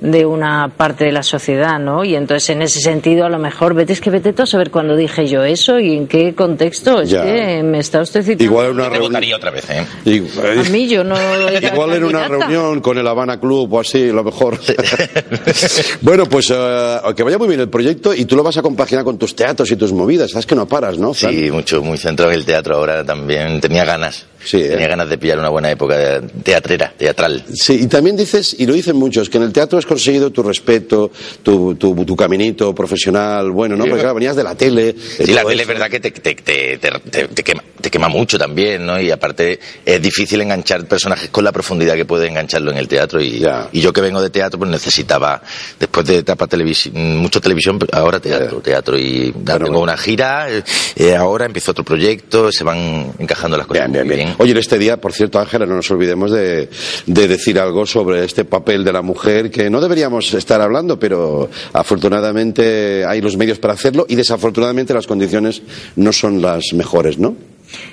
[0.00, 2.04] De una parte de la sociedad, ¿no?
[2.04, 4.70] Y entonces en ese sentido a lo mejor vete es que vete tú a saber
[4.70, 7.02] cuándo dije yo eso y en qué contexto.
[7.02, 7.22] Es Ya.
[7.24, 8.44] que me está usted citando.
[8.44, 9.12] Igual en una Te reunión.
[9.12, 9.84] votaría otra vez, ¿eh?
[10.04, 11.14] y- A mí yo no.
[11.62, 14.58] Igual en una reunión con el Habana Club o así, lo mejor.
[16.00, 19.04] bueno, pues eh, que vaya muy bien el proyecto y tú lo vas a compaginar
[19.04, 20.30] con tus teatros y tus movidas.
[20.30, 21.12] Sabes que no paras, ¿no?
[21.14, 21.32] Fran?
[21.32, 23.60] Sí, mucho, muy centrado en el teatro ahora también.
[23.60, 24.26] Tenía ganas.
[24.44, 24.68] Sí, ¿eh?
[24.70, 27.44] Tenía ganas de pillar una buena época teatrera, teatral.
[27.52, 30.42] Sí, y también dices, y lo dicen muchos, que en el teatro has conseguido tu
[30.42, 31.10] respeto,
[31.42, 33.84] tu, tu, tu caminito profesional, bueno, ¿no?
[33.84, 34.92] Porque claro, venías de la tele.
[34.92, 37.90] de Sí, la tele es verdad que te, te, te, te- te- te quema, te
[37.90, 39.00] quema mucho también, ¿no?
[39.00, 43.20] Y aparte es difícil enganchar personajes con la profundidad que puede engancharlo en el teatro.
[43.20, 43.68] Y, Ya.
[43.72, 45.42] y yo que vengo de teatro, pues necesitaba,
[45.78, 48.96] después de etapa televisión, mucho televisión, ahora teatro, teatro.
[48.98, 49.80] Y Bueno, tengo bueno.
[49.80, 50.62] una gira, eh,
[50.96, 54.28] eh, ahora empiezo otro proyecto, se van encajando las cosas Bien, bien, muy bien.
[54.38, 56.68] Oye, en este día, por cierto, Ángela, no nos olvidemos de,
[57.06, 61.50] de decir algo sobre este papel de la mujer que no deberíamos estar hablando, pero
[61.72, 65.62] afortunadamente hay los medios para hacerlo y desafortunadamente las condiciones
[65.96, 67.36] no son las mejores, ¿no?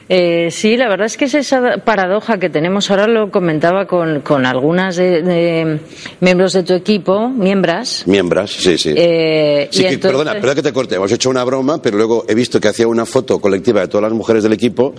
[0.07, 4.21] Eh, sí, la verdad es que es esa paradoja que tenemos ahora, lo comentaba con,
[4.21, 5.79] con algunas de, de
[6.21, 8.03] miembros de tu equipo, miembros.
[8.05, 8.93] Miembras, sí, sí.
[8.95, 10.95] Eh, Sí, y que- entonces- perdona, perdona que te corte.
[10.95, 14.03] Hemos hecho una broma, pero luego he visto que hacía una foto colectiva de todas
[14.03, 14.93] las mujeres del equipo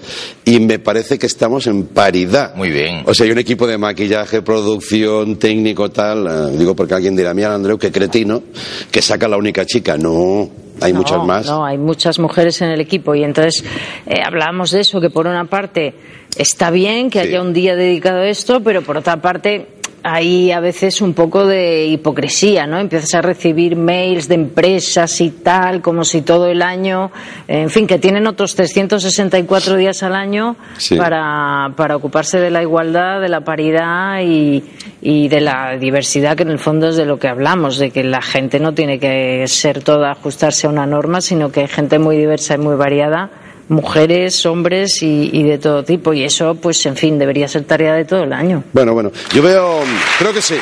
[0.45, 2.55] y me parece que estamos en paridad.
[2.57, 3.03] Muy bien.
[3.07, 6.27] O sea, hay un equipo de maquillaje, producción, técnico, tal.
[6.27, 8.43] eh, digo porque alguien dirá, mira, Andreu, qué cretino,
[8.91, 9.97] que saca la única chica.
[9.97, 11.47] No, hay No, muchas más.
[11.47, 13.65] No, hay muchas mujeres en el equipo y entonces
[14.07, 15.95] eh, hablábamos de eso, que por una parte
[16.37, 17.29] está bien que Sí.
[17.29, 19.67] haya un día dedicado a esto, pero por otra parte
[20.09, 22.79] hay a veces un poco de hipocresía, ¿no?
[22.79, 27.11] Empiezas a recibir mails de empresas y tal, como si todo el año,
[27.49, 30.95] en fin, que tienen otros 364 días al año Sí.
[30.97, 34.63] para, para ocuparse de la igualdad, de la paridad y,
[35.03, 38.05] y de la diversidad, que en el fondo es de lo que hablamos, de que
[38.05, 41.99] la gente no tiene que ser toda ajustarse a una norma, sino que hay gente
[41.99, 43.31] muy diversa y muy variada,
[43.69, 46.13] mujeres, hombres y, de todo tipo.
[46.13, 48.65] Y eso, pues, en fin, debería ser tarea de todo el año.
[48.73, 49.81] Bueno, bueno, yo veo,
[50.19, 50.59] creo que sí.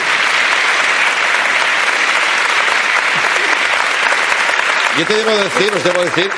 [4.98, 6.30] Yo te debo decir, os debo decir,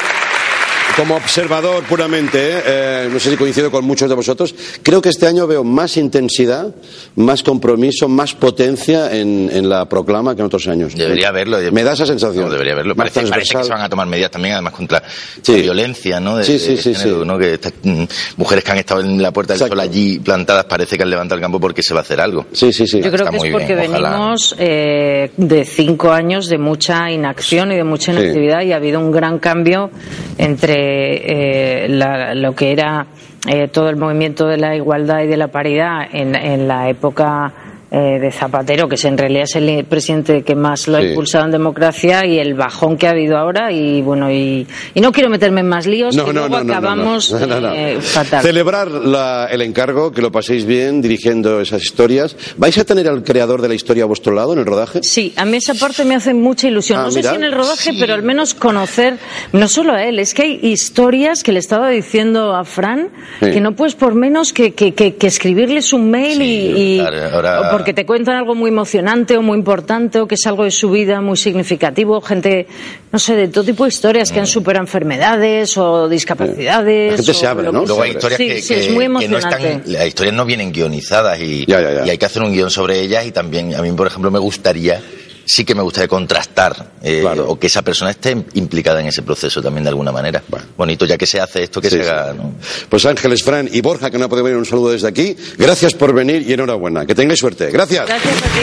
[0.97, 2.63] como observador puramente, ¿eh?
[2.67, 5.97] Eh, no sé si coincido con muchos de vosotros, creo que este año veo más
[5.97, 6.75] intensidad,
[7.17, 10.95] más compromiso, más potencia en, en la proclama que en otros años.
[10.95, 11.59] Debería haberlo.
[11.73, 12.45] Me da esa sensación.
[12.47, 12.75] No, debería.
[12.77, 15.03] Más Parece, parece que se van a tomar medidas también, además, contra
[15.43, 15.53] Sí.
[15.53, 16.39] la violencia, ¿no?
[16.39, 17.27] De, Sí, sí, de sí, género, sí.
[17.27, 17.39] ¿no?
[17.39, 18.05] Que estas mm,
[18.37, 19.75] mujeres que han estado en la Puerta del Exacto.
[19.77, 22.47] Sol allí plantadas parece que han levantado el campo porque se va a hacer algo.
[22.53, 22.97] Sí, sí, sí.
[23.03, 27.71] Yo creo Está que es porque bien, venimos eh, de cinco años de mucha inacción
[27.73, 28.19] y de mucha Sí.
[28.19, 29.91] inactividad y ha habido un gran cambio
[30.39, 33.07] entre eh, la- lo que era
[33.49, 37.53] eh, todo el movimiento de la igualdad y de la paridad en, en la época
[37.91, 41.09] eh, de Zapatero, que es en realidad es el presidente que más lo ha Sí.
[41.09, 45.13] impulsado en democracia y el bajón que ha habido ahora y bueno y, y no
[45.13, 48.43] quiero meterme en más líos No, que no, luego no, acabamos eh, fatal.
[48.43, 52.37] Celebrar la- el encargo, que lo paséis bien dirigiendo esas historias.
[52.57, 55.01] ¿Vais a tener al creador de la historia a vuestro lado en el rodaje?
[55.03, 56.99] Sí, a mí esa parte me hace mucha ilusión.
[57.01, 59.19] Ah, no sé si en el rodaje, pero al menos conocer,
[59.53, 63.09] no solo a él, es que hay historias que le estaba diciendo a Fran
[63.41, 63.51] Sí.
[63.53, 67.31] que no puedes por menos que, que, que- que escribirles un mail y, y- ahora-
[67.35, 70.65] ahora- o porque te cuentan algo muy emocionante o muy importante o que es algo
[70.65, 72.21] de su vida muy significativo.
[72.21, 72.67] Gente,
[73.13, 77.11] no sé, de todo tipo de historias que han superado enfermedades o discapacidades.
[77.13, 77.85] La gente se abre, ¿no?
[77.85, 79.73] Luego hay historias Sí, que, sí, que- es muy que no emocionante.
[79.73, 82.07] están, las historias no vienen guionizadas y, Ya, ya, ya.
[82.07, 84.39] y hay que hacer un guion sobre ellas y también a mí, por ejemplo, me
[84.39, 85.01] gustaría,
[85.49, 87.49] sí que me gustaría contrastar eh, Claro.
[87.49, 90.43] o que esa persona esté implicada en ese proceso también de alguna manera.
[90.77, 92.11] Bonito, ya que se hace esto, que Sí, se sí.
[92.11, 92.35] haga.
[92.35, 92.55] ¿no?
[92.91, 95.37] Pues Ángeles, Fran y Borja, que no ha podido venir, un saludo desde aquí.
[95.57, 97.07] Gracias por venir y enhorabuena.
[97.07, 97.71] Que tengáis suerte.
[97.71, 98.07] Gracias.
[98.07, 98.61] Gracias a ti.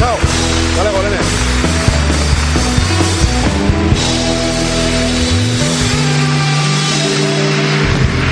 [0.00, 0.16] Chao.
[0.76, 1.16] Dale, Golene.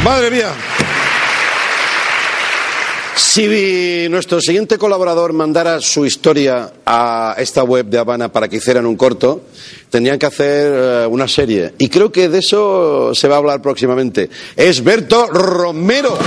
[0.04, 0.52] Madre mía.
[3.32, 8.86] Si nuestro siguiente colaborador mandara su historia a esta web de Habana para que hicieran
[8.86, 9.42] un corto,
[9.88, 11.74] tendrían que hacer eh, una serie.
[11.78, 14.28] Y creo que de eso se va a hablar próximamente.
[14.56, 16.18] Es Berto Romero.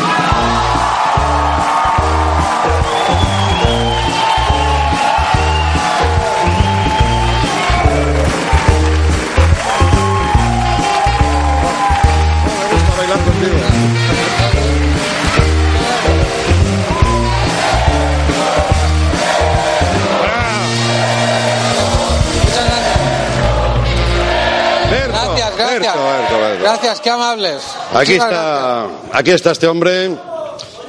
[26.93, 27.61] Gracias, qué amables.
[27.93, 30.15] Aquí está, aquí está este hombre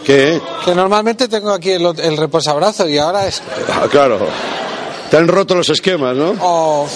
[0.05, 0.39] que.
[0.65, 3.41] Que normalmente tengo aquí el, el reposabrazo y ahora es.
[3.73, 4.19] ah, claro,
[5.11, 6.35] te han roto los esquemas, ¿no?
[6.43, 6.87] Oh,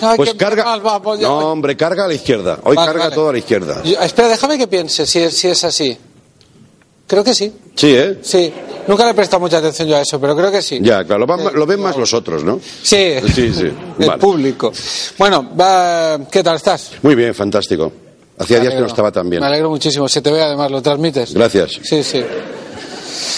[0.00, 0.64] ay, Pues carga.
[0.64, 0.80] mal
[1.18, 1.26] ya.
[1.26, 2.60] No, hombre, carga a la izquierda.
[2.62, 3.14] Hoy Vale, carga vale.
[3.16, 3.82] todo a la izquierda.
[3.82, 5.98] Yo- espera, déjame que piense si es, si es así.
[7.08, 7.52] Creo que sí.
[7.74, 8.20] Sí, ¿eh?
[8.22, 8.52] Sí.
[8.86, 10.78] Nunca le he prestado mucha atención yo a eso, pero creo que sí.
[10.82, 12.60] Ya, claro, lo, van- lo ven más los otros, ¿no?
[12.82, 13.16] Sí.
[13.34, 13.64] Sí, sí.
[13.98, 14.18] El Vale.
[14.20, 14.72] público.
[15.18, 16.92] Bueno, va- ¿qué tal estás?
[17.02, 17.92] Muy bien, fantástico.
[18.38, 19.40] Hacía días que no estaba tan bien.
[19.40, 20.08] Me alegro muchísimo.
[20.08, 21.34] Se te ve además, lo transmites.
[21.34, 21.72] Gracias.
[21.82, 22.22] Sí, sí.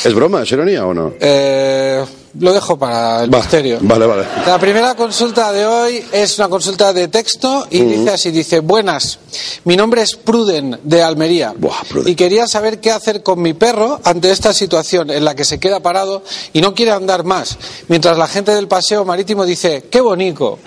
[0.04, 0.42] ¿Es broma?
[0.42, 1.14] ¿Es ironía o no?
[1.18, 2.04] Eh,
[2.40, 3.78] lo dejo para el Va, misterio.
[3.80, 4.24] Vale, vale.
[4.46, 9.18] La primera consulta de hoy es una consulta de texto y dice así, dice, buenas,
[9.64, 12.12] mi nombre es Pruden de Almería Buah, Pruden.
[12.12, 15.58] y quería saber qué hacer con mi perro ante esta situación en la que se
[15.58, 16.22] queda parado
[16.52, 17.56] y no quiere andar más,
[17.88, 20.58] mientras la gente del paseo marítimo dice, qué bonito.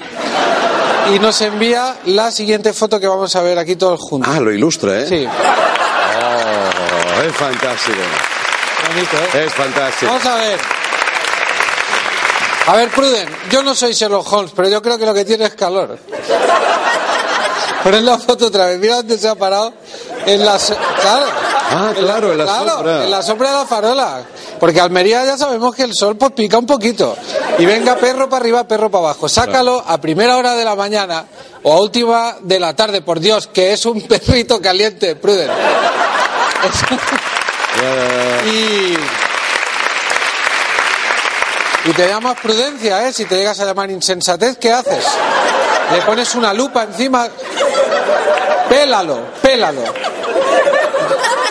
[1.14, 4.32] Y nos envía la siguiente foto que vamos a ver aquí todos juntos.
[4.36, 5.05] Ah, lo ilustra, ¿eh?
[5.08, 7.97] Sí, Oh, es fantástico.
[8.89, 9.45] bonito, ¿eh?
[9.45, 10.12] Es fantástico.
[10.12, 10.60] Vamos a ver.
[12.68, 15.45] A ver, Pruden, yo no soy Sherlock Holmes, pero yo creo que lo que tiene
[15.45, 15.97] es calor.
[17.84, 19.74] Ponen la foto otra vez, mira dónde se ha parado.
[20.26, 21.26] En la, so- claro.
[21.70, 23.03] Ah, claro, en la sombra.
[23.05, 24.22] en la sombra de la farola.
[24.60, 27.16] Porque Almería ya sabemos que el sol pues pica un poquito.
[27.60, 29.28] Y venga perro para arriba, perro para abajo.
[29.28, 31.26] Sácalo a primera hora de la mañana
[31.64, 35.49] o a última de la tarde, por Dios, que es un perrito caliente, Pruden.
[38.45, 38.97] Y.
[41.89, 43.14] Y te llamas prudencia, ¿eh?
[43.14, 45.05] Si te llegas a llamar insensatez, ¿qué haces?
[45.91, 47.28] Le pones una lupa encima.
[48.68, 49.84] Pélalo, pélalo.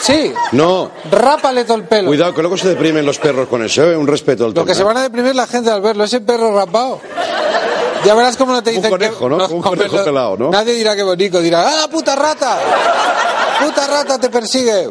[0.02, 2.08] Sí, No, rápale todo el pelo.
[2.08, 3.96] cuidado, que luego se deprimen los perros con eso, ¿eh?
[3.96, 6.54] Un respeto al Lo que se van a deprimir la gente al verlo, ese perro
[6.54, 7.00] rapado.
[8.04, 9.36] Ya verás cómo no te Un dicen conejo, que...
[9.36, 9.48] ¿no?
[9.48, 10.50] Un conejo pelado, ¿no?
[10.50, 12.56] Nadie dirá que bonito, dirá, ¡ah, puta rata!
[13.64, 14.90] ¡Puta rata te persigue!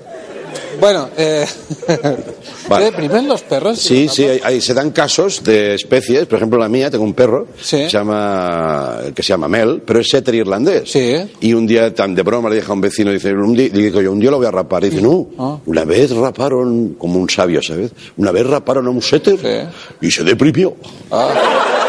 [0.79, 1.45] Bueno, eh...
[2.67, 2.85] Vale.
[2.85, 3.79] ¿Te deprimen los perros?
[3.79, 7.13] Sí, sí, hay, hay- se dan casos de especies, por ejemplo la mía, tengo un
[7.13, 7.77] perro Sí.
[7.77, 10.89] que, se llama, que se llama Mel, pero es setter irlandés.
[10.91, 11.15] Sí.
[11.41, 14.01] Y un día tan de broma le dije a un vecino, dice, un día, digo
[14.01, 14.83] yo, un día lo voy a rapar.
[14.83, 15.57] Y dice, no, Ah.
[15.65, 17.91] una vez raparon, como un sabio, ¿sabes?
[18.17, 20.07] Una vez raparon a un setter Sí.
[20.07, 20.75] y se deprimió.
[21.11, 21.29] Ah.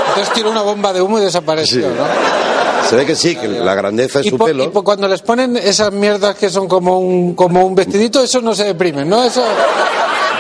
[0.08, 1.94] Entonces tira una bomba de humo y desapareció, Sí.
[1.96, 2.45] ¿no?
[2.88, 4.64] Se ve que sí, que la grandeza es Y, su pelo.
[4.64, 8.54] y cuando les ponen esas mierdas que son como un, como un vestidito, eso no
[8.54, 9.24] se deprimen, ¿no?
[9.24, 9.42] Eso...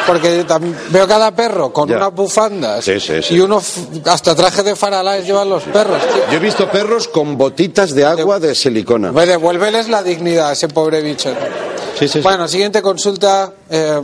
[0.06, 0.44] Porque
[0.90, 1.96] veo cada perro con Ya.
[1.96, 3.34] unas bufandas Sí, sí, sí.
[3.34, 3.74] y unos
[4.04, 6.00] hasta trajes de faralaes llevan los perros.
[6.00, 6.22] tío.
[6.30, 9.10] Yo he visto perros con botitas de agua de silicona.
[9.12, 11.30] Pues devuélveles la dignidad a ese pobre bicho.
[11.98, 12.20] Sí, sí, sí.
[12.20, 13.52] Bueno, siguiente consulta.
[13.68, 14.00] eh,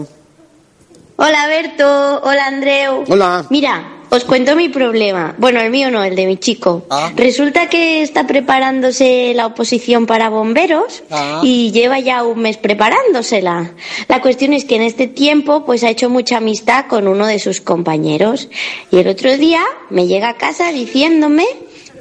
[1.19, 3.05] Hola Berto, hola Andreu.
[3.09, 3.45] Hola.
[3.51, 5.35] Mira, os cuento mi problema.
[5.39, 6.85] Bueno, el mío no, el de mi chico.
[6.91, 7.11] Ah.
[7.17, 11.41] Resulta que está preparándose la oposición para bomberos Ah.
[11.43, 13.73] y lleva ya un mes preparándosela.
[14.09, 17.39] La cuestión es que en este tiempo pues ha hecho mucha amistad con uno de
[17.39, 18.51] sus compañeros
[18.91, 21.47] y el otro día me llega a casa diciéndome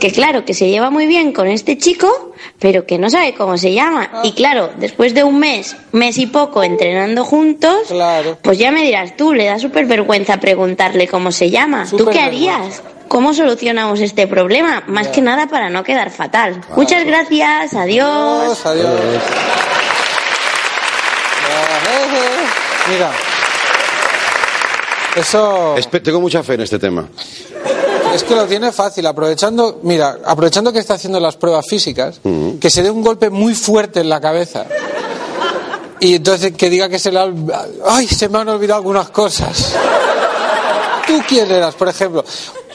[0.01, 3.57] que claro, que se lleva muy bien con este chico, pero que no sabe cómo
[3.57, 4.09] se llama.
[4.23, 8.37] Y claro, después de un mes, mes y poco entrenando juntos, Claro.
[8.41, 11.85] pues ya me dirás tú, le da súper vergüenza preguntarle cómo se llama.
[11.89, 12.81] ¿Tú qué harías?
[13.07, 14.83] ¿Cómo solucionamos este problema?
[14.87, 16.61] Más que nada para no quedar fatal.
[16.75, 18.65] Muchas gracias, adiós.
[18.65, 19.21] adiós, adiós.
[22.89, 23.11] Mira.
[25.15, 27.07] Eso Espe- Tengo mucha fe en este tema.
[28.13, 32.19] Es que lo tiene fácil, aprovechando, mira, aprovechando que está haciendo las pruebas físicas,
[32.59, 34.65] que se dé un golpe muy fuerte en la cabeza.
[35.99, 37.31] Y entonces que diga que se le ha
[37.87, 39.73] ay, se me han olvidado algunas cosas.
[41.05, 42.23] ¿Tú quién eras, por ejemplo?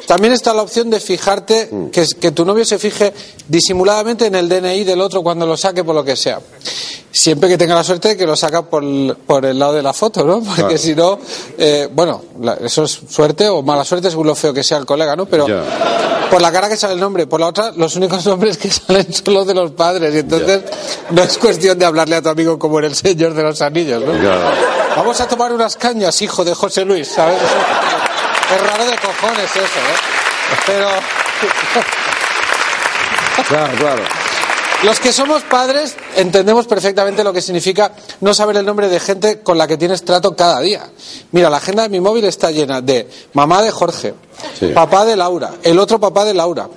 [0.06, 3.12] También está la opción de fijarte, que, es- que tu novio se fije
[3.48, 6.38] disimuladamente en el DNI del otro cuando lo saque por lo que sea.
[7.18, 9.82] Siempre que tenga la suerte de que lo saca por, el- por el lado de
[9.82, 10.40] la foto, ¿no?
[10.44, 10.76] Porque Claro.
[10.78, 11.18] si no,
[11.56, 14.84] eh, bueno, la- eso es suerte o mala suerte según lo feo que sea el
[14.84, 15.24] colega, ¿no?
[15.24, 15.62] Pero Ya.
[16.30, 19.10] por la cara que sale el nombre, por la otra, los únicos nombres que salen
[19.14, 20.14] son los de los padres.
[20.14, 20.62] Y entonces
[21.10, 24.02] no es cuestión de hablarle a tu amigo como en el Señor de los Anillos,
[24.04, 24.12] ¿no?
[24.94, 27.38] Vamos a tomar unas cañas, hijo de José Luis, ¿sabes?
[27.40, 29.96] Es raro de cojones eso, ¿eh?
[30.66, 30.88] Pero
[33.48, 34.02] Claro, claro.
[34.82, 39.40] Los que somos padres entendemos perfectamente lo que significa no saber el nombre de gente
[39.40, 40.86] con la que tienes trato cada día.
[41.32, 44.14] Mira, la agenda de mi móvil está llena de mamá de Jorge,
[44.58, 44.68] Sí.
[44.74, 46.68] papá de Laura, el otro papá de Laura.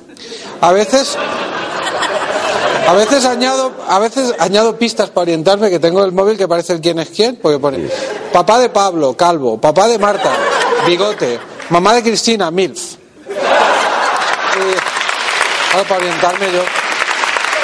[0.61, 1.17] A veces
[2.87, 6.73] a veces añado, a veces añado pistas para orientarme que tengo el móvil que parece
[6.73, 7.87] el quién es quién, porque pone
[8.33, 10.31] papá de Pablo, Calvo, papá de Marta,
[10.87, 11.39] Bigote,
[11.69, 12.95] mamá de Cristina, Milf.
[13.29, 13.31] Y,
[15.71, 16.61] claro, para orientarme yo.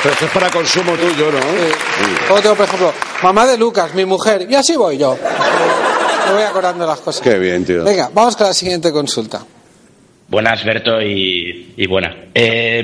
[0.06, 1.40] Pero esto es para consumo tuyo, ¿no?
[2.28, 2.94] Luego tengo, por ejemplo,
[3.24, 5.18] mamá de Lucas, mi mujer, y así voy yo.
[6.28, 7.24] Me voy acordando las cosas.
[7.24, 7.84] Qué bien, tío.
[7.84, 9.44] Venga, vamos con la siguiente consulta.
[10.28, 12.16] Buenas, Berto, y, y buena.
[12.36, 12.84] Eh,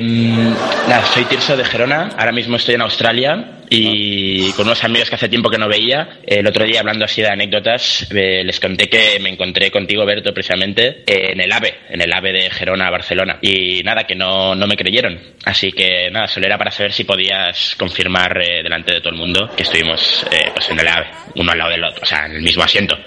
[0.89, 5.15] nada, soy Tirso de Gerona, ahora mismo estoy en Australia y con unos amigos que
[5.15, 6.19] hace tiempo que no veía.
[6.25, 10.33] El otro día, hablando así de anécdotas, eh, les conté que me encontré contigo, Berto,
[10.33, 13.39] precisamente eh, en el AVE, en el AVE de Gerona a Barcelona.
[13.41, 15.17] Y nada, que no, no me creyeron.
[15.45, 19.19] Así que nada, solo era para saber si podías confirmar eh, delante de todo el
[19.19, 22.25] mundo que estuvimos eh, pues en el AVE, uno al lado del otro, o sea,
[22.25, 22.97] en el mismo asiento.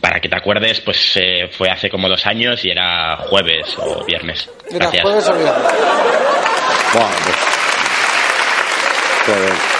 [0.00, 4.02] Para que te acuerdes, pues eh, fue hace como dos años y era jueves o
[4.06, 4.48] viernes.
[4.70, 5.02] Gracias.
[5.02, 5.62] jueves o viernes.
[6.94, 7.10] Buah,
[9.26, 9.77] pues.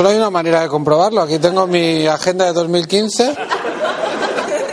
[0.00, 1.20] Solo hay una manera de comprobarlo.
[1.20, 3.34] Aquí tengo mi agenda de 2015.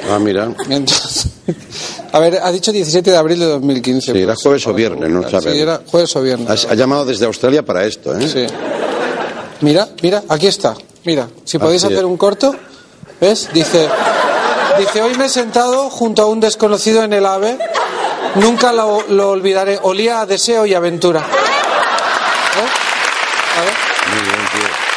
[0.09, 0.53] Ah, mira.
[0.69, 1.27] Entonces,
[2.13, 4.13] a ver, ha dicho 17 de abril de 2015.
[4.13, 5.51] Sí, era jueves o viernes, no sabes.
[5.51, 6.65] Sí, era jueves o viernes.
[6.71, 8.25] Ha llamado desde Australia para esto, ¿eh?
[8.25, 8.47] Sí.
[9.59, 10.75] Mira, mira, aquí está.
[11.03, 11.97] Mira, si podéis Así es.
[11.97, 12.55] hacer un corto,
[13.19, 13.49] ¿ves?
[13.51, 13.89] Dice,
[14.79, 17.57] dice, hoy me he sentado junto a un desconocido en el AVE.
[18.35, 19.77] Nunca lo, lo olvidaré.
[19.83, 21.19] Olía a deseo y aventura.
[21.19, 21.25] ¿Eh?
[23.57, 23.73] A ver.
[24.13, 24.87] Muy bien, tío.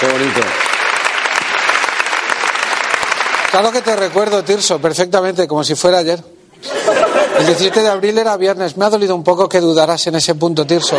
[0.00, 0.40] Qué bonito.
[3.50, 6.22] Claro que te recuerdo, Tirso, perfectamente, como si fuera ayer.
[7.38, 8.76] El 17 de abril era viernes.
[8.76, 10.96] Me ha dolido un poco que dudaras en ese punto, Tirso.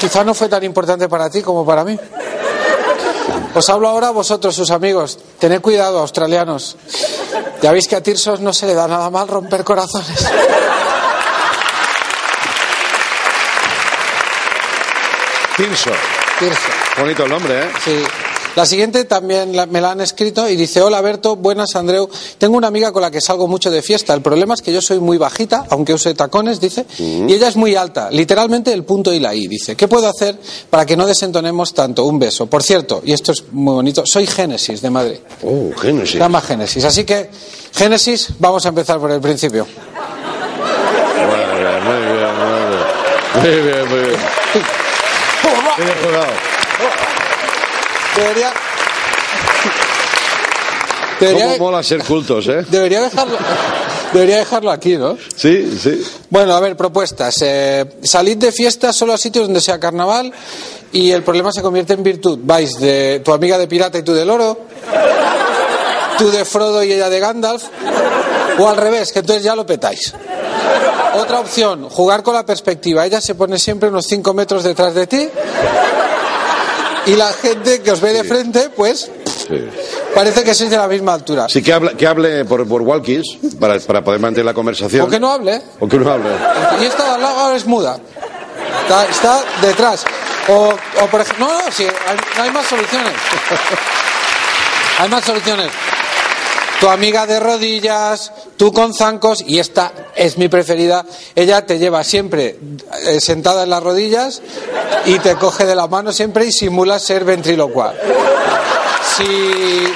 [0.00, 1.98] Quizá no fue tan importante para ti como para mí.
[3.54, 5.18] Os hablo ahora a vosotros, sus amigos.
[5.38, 6.76] Tened cuidado, australianos.
[7.60, 10.26] Ya veis que a Tirsos no se le da nada mal romper corazones.
[15.56, 15.90] Tirso.
[16.40, 16.70] Tirso.
[16.98, 17.68] Bonito el nombre, ¿eh?
[17.84, 18.02] Sí.
[18.56, 22.08] La siguiente también me la han escrito y dice, hola Berto, buenas Andreu.
[22.38, 24.12] Tengo una amiga con la que salgo mucho de fiesta.
[24.12, 27.56] El problema es que yo soy muy bajita, aunque use tacones, dice, y ella es
[27.56, 29.76] muy alta, literalmente el punto y la I, dice.
[29.76, 30.36] ¿Qué puedo hacer
[30.68, 32.04] para que no desentonemos tanto?
[32.06, 32.46] Un beso.
[32.46, 35.18] Por cierto, y esto es muy bonito, soy Génesis de Madrid.
[35.44, 36.18] Oh, Génesis.
[36.18, 36.84] Llama Génesis.
[36.84, 37.30] Así que,
[37.72, 39.66] Génesis, vamos a empezar por el principio.
[41.16, 42.90] Muy bien, muy bien, muy bien.
[43.34, 44.20] Muy bien, muy bien.
[45.76, 46.32] Bien jugado.
[48.16, 48.52] Debería...
[51.18, 52.64] ¿Cómo Debería, mola ser cultos, eh?
[52.70, 53.36] debería dejarlo...
[54.12, 55.16] Debería dejarlo aquí, ¿no?
[55.36, 56.02] Sí, sí.
[56.30, 57.36] Bueno, a ver, propuestas.
[57.42, 60.32] Eh, salid de fiesta solo a sitios donde sea carnaval
[60.92, 62.40] y el problema se convierte en virtud.
[62.42, 64.58] Vais de tu amiga de pirata y tú del oro,
[66.18, 67.62] tú de Frodo y ella de Gandalf,
[68.58, 70.12] o al revés, que entonces ya lo petáis.
[71.20, 73.04] Otra opción, jugar con la perspectiva.
[73.04, 75.28] Ella se pone siempre unos 5 metros detrás de ti
[77.06, 79.10] y la gente que os ve de frente, pues,
[79.48, 79.68] sí.
[80.14, 81.46] parece que sois de la misma altura.
[81.48, 83.24] Sí, que hable, que hable por, por walkies
[83.58, 85.06] para, para poder mantener la conversación.
[85.06, 85.60] O que no hable.
[85.78, 86.30] O que no hable.
[86.80, 87.98] Y esta de al lado ahora es muda.
[88.82, 90.04] Está, está detrás.
[90.48, 91.46] O, o por ejemplo.
[91.46, 93.12] No, no, sí, hay, hay más soluciones.
[94.98, 95.70] Hay más soluciones.
[96.80, 101.04] Tu amiga de rodillas, tú con zancos, y esta es mi preferida.
[101.34, 102.58] Ella te lleva siempre
[103.06, 104.40] eh, sentada en las rodillas
[105.04, 107.94] y te coge de la mano siempre y simula ser ventrilocual.
[109.16, 109.92] Si.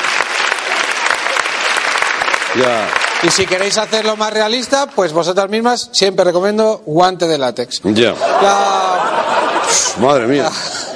[3.22, 7.80] Y si queréis hacerlo más realista, pues vosotras mismas siempre recomiendo guante de látex.
[7.84, 8.14] Ya.
[8.42, 9.62] La-
[9.98, 10.50] Madre mía.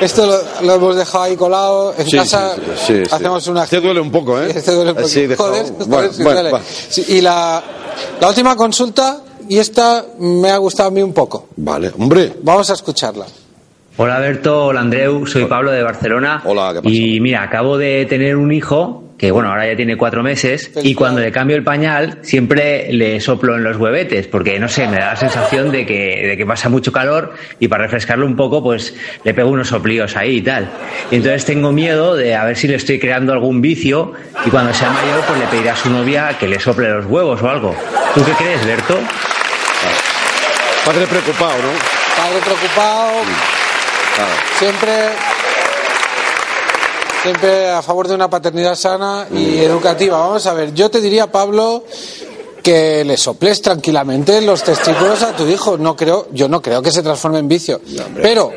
[0.00, 1.94] Esto lo, lo hemos dejado ahí colado.
[1.96, 3.10] En Sí, casa sí, sí, sí, sí.
[3.14, 3.66] hacemos una.
[3.66, 4.52] Te duele un poco, ¿eh?
[4.54, 5.08] Este duele un poco.
[5.08, 5.48] Sí, dejado.
[5.50, 6.60] Joder, Bueno, joder, bueno,
[7.08, 7.62] y la,
[8.20, 11.48] la última consulta, y esta me ha gustado a mí un poco.
[11.56, 12.34] Vale, hombre.
[12.42, 13.26] Vamos a escucharla.
[13.98, 16.42] Hola Berto, hola Andreu, soy Pablo de Barcelona.
[16.44, 16.94] Hola, ¿qué pasa?
[16.94, 20.94] Y mira, acabo de tener un hijo que bueno, ahora ya tiene cuatro meses y
[20.94, 24.98] cuando le cambio el pañal siempre le soplo en los huevetes porque no sé, me
[24.98, 28.62] da la sensación de que, de que pasa mucho calor y para refrescarlo un poco
[28.62, 28.94] pues
[29.24, 30.68] le pego unos soplíos ahí y tal.
[31.10, 34.12] Y entonces tengo miedo de a ver si le estoy creando algún vicio
[34.44, 37.40] y cuando sea mayor pues le pediré a su novia que le sople los huevos
[37.42, 37.74] o algo.
[38.14, 38.98] ¿Tú qué crees, Berto?
[40.84, 42.22] Padre preocupado, ¿no?
[42.22, 43.10] Padre preocupado,
[44.14, 44.30] Claro.
[44.58, 45.35] siempre.
[47.26, 50.16] Siempre a favor de una paternidad sana y educativa.
[50.16, 51.82] Vamos a ver, yo te diría, Pablo,
[52.62, 55.76] que le soples tranquilamente los testículos a tu hijo.
[55.76, 57.80] No creo, yo no creo que se transforme en vicio.
[58.22, 58.52] Pero,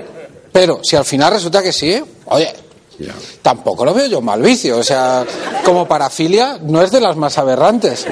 [0.52, 2.54] pero, si al final resulta que sí, oye,
[3.42, 4.78] tampoco lo veo yo mal vicio.
[4.78, 5.26] O sea,
[5.66, 8.06] como parafilia no es de las más aberrantes.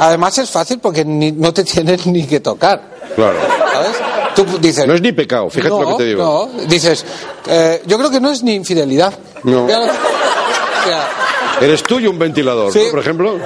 [0.00, 2.82] Además es fácil porque ni- no te tienes ni que tocar.
[3.14, 3.38] Claro.
[3.72, 3.90] ¿Sabes?
[4.34, 4.86] Tú dices.
[4.86, 6.22] No es ni pecado, fíjate no, lo que te digo.
[6.52, 7.04] No, dices,
[7.46, 9.12] eh, yo creo que no es ni infidelidad.
[9.44, 9.66] No.
[11.60, 12.82] Eres tú y un ventilador, Sí.
[12.84, 12.90] ¿no?
[12.90, 13.38] Por ejemplo.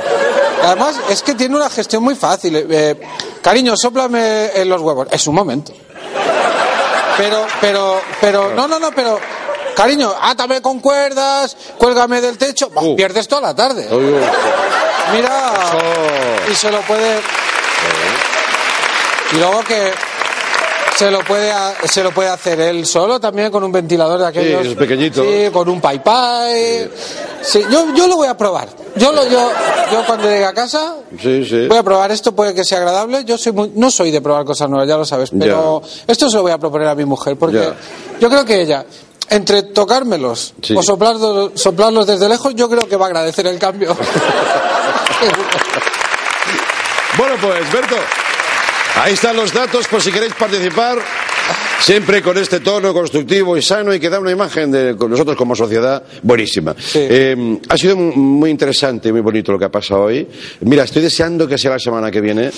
[0.62, 2.66] Además, es que tiene una gestión muy fácil.
[2.70, 2.97] Eh,
[3.43, 5.09] cariño, sóplame en los huevos.
[5.11, 5.72] Es un momento.
[7.16, 9.18] Pero, pero, pero, no, no, no, pero,
[9.74, 12.70] cariño, átame con cuerdas, cuélgame del techo.
[12.70, 13.89] Bah, Pierdes toda la tarde.
[15.12, 15.53] Mira,
[16.51, 17.20] y se lo puede.
[19.32, 19.93] Y luego que
[20.99, 21.53] se lo puede
[21.84, 24.66] se lo puede hacer él solo también con un ventilador de aquellos.
[24.66, 25.22] es pequeñito.
[25.22, 26.90] Sí, con un pai pai.
[27.40, 28.68] Sí, yo, yo lo voy a probar.
[28.96, 29.51] Yo lo yo
[29.92, 31.66] yo cuando llegue a casa Sí, sí.
[31.68, 33.24] voy a probar esto puede que sea agradable.
[33.24, 36.36] Yo soy muy- no soy de probar cosas nuevas, ya lo sabes, pero esto se
[36.36, 37.74] lo voy a proponer a mi mujer porque Ya.
[38.18, 38.84] yo creo que ella
[39.30, 40.74] entre tocármelos Sí.
[40.76, 43.96] o soplarlos, soplarlos desde lejos, yo creo que va a agradecer el cambio.
[47.16, 47.96] Bueno, pues, Berto,
[49.03, 50.99] ahí están los datos por si queréis participar.
[51.80, 55.55] Siempre con este tono constructivo y sano y que da una imagen de nosotros como
[55.55, 56.74] sociedad buenísima.
[56.94, 60.28] Eh, ha sido mu- muy interesante y muy bonito lo que ha pasado hoy.
[60.61, 62.51] Mira, estoy deseando que sea la semana que viene.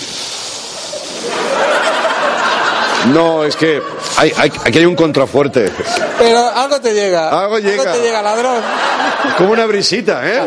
[3.13, 3.81] No, es que
[4.17, 5.71] hay, hay- aquí hay un contrafuerte.
[6.19, 7.29] Pero algo te llega.
[7.45, 7.93] Algo llega.
[7.93, 8.61] te llega, ladrón.
[9.39, 10.43] Como una brisita, ¿eh?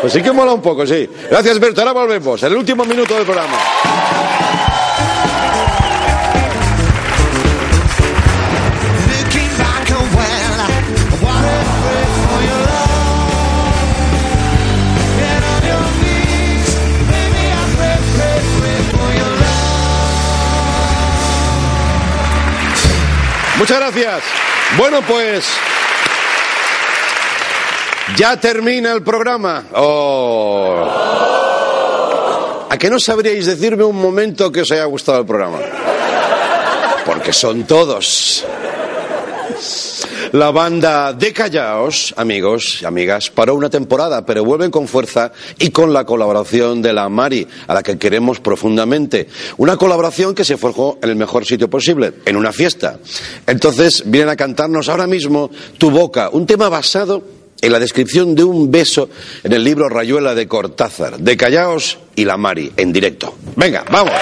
[0.00, 1.08] Pues sí que mola un poco, sí.
[1.30, 1.80] Gracias, Berto.
[1.82, 3.56] Ahora volvemos, en el último minuto del programa.
[23.60, 24.22] Muchas gracias.
[24.78, 25.46] Bueno, pues.
[28.16, 29.64] Ya termina el programa.
[29.74, 30.88] Oh.
[32.70, 35.58] ¿A qué no sabríais decirme un momento que os haya gustado el programa?
[37.04, 38.46] Porque son todos.
[40.32, 45.70] La banda de Callaos, amigos y amigas, paró una temporada, pero vuelven con fuerza y
[45.70, 49.26] con la colaboración de la Mari, a la que queremos profundamente.
[49.56, 53.00] Una colaboración que se forjó en el mejor sitio posible, en una fiesta.
[53.44, 57.24] Entonces vienen a cantarnos ahora mismo Tu Boca, un tema basado
[57.60, 59.10] en la descripción de un beso
[59.42, 63.34] en el libro Rayuela de Cortázar, de Callaos y la Mari, en directo.
[63.56, 64.14] Venga, vamos.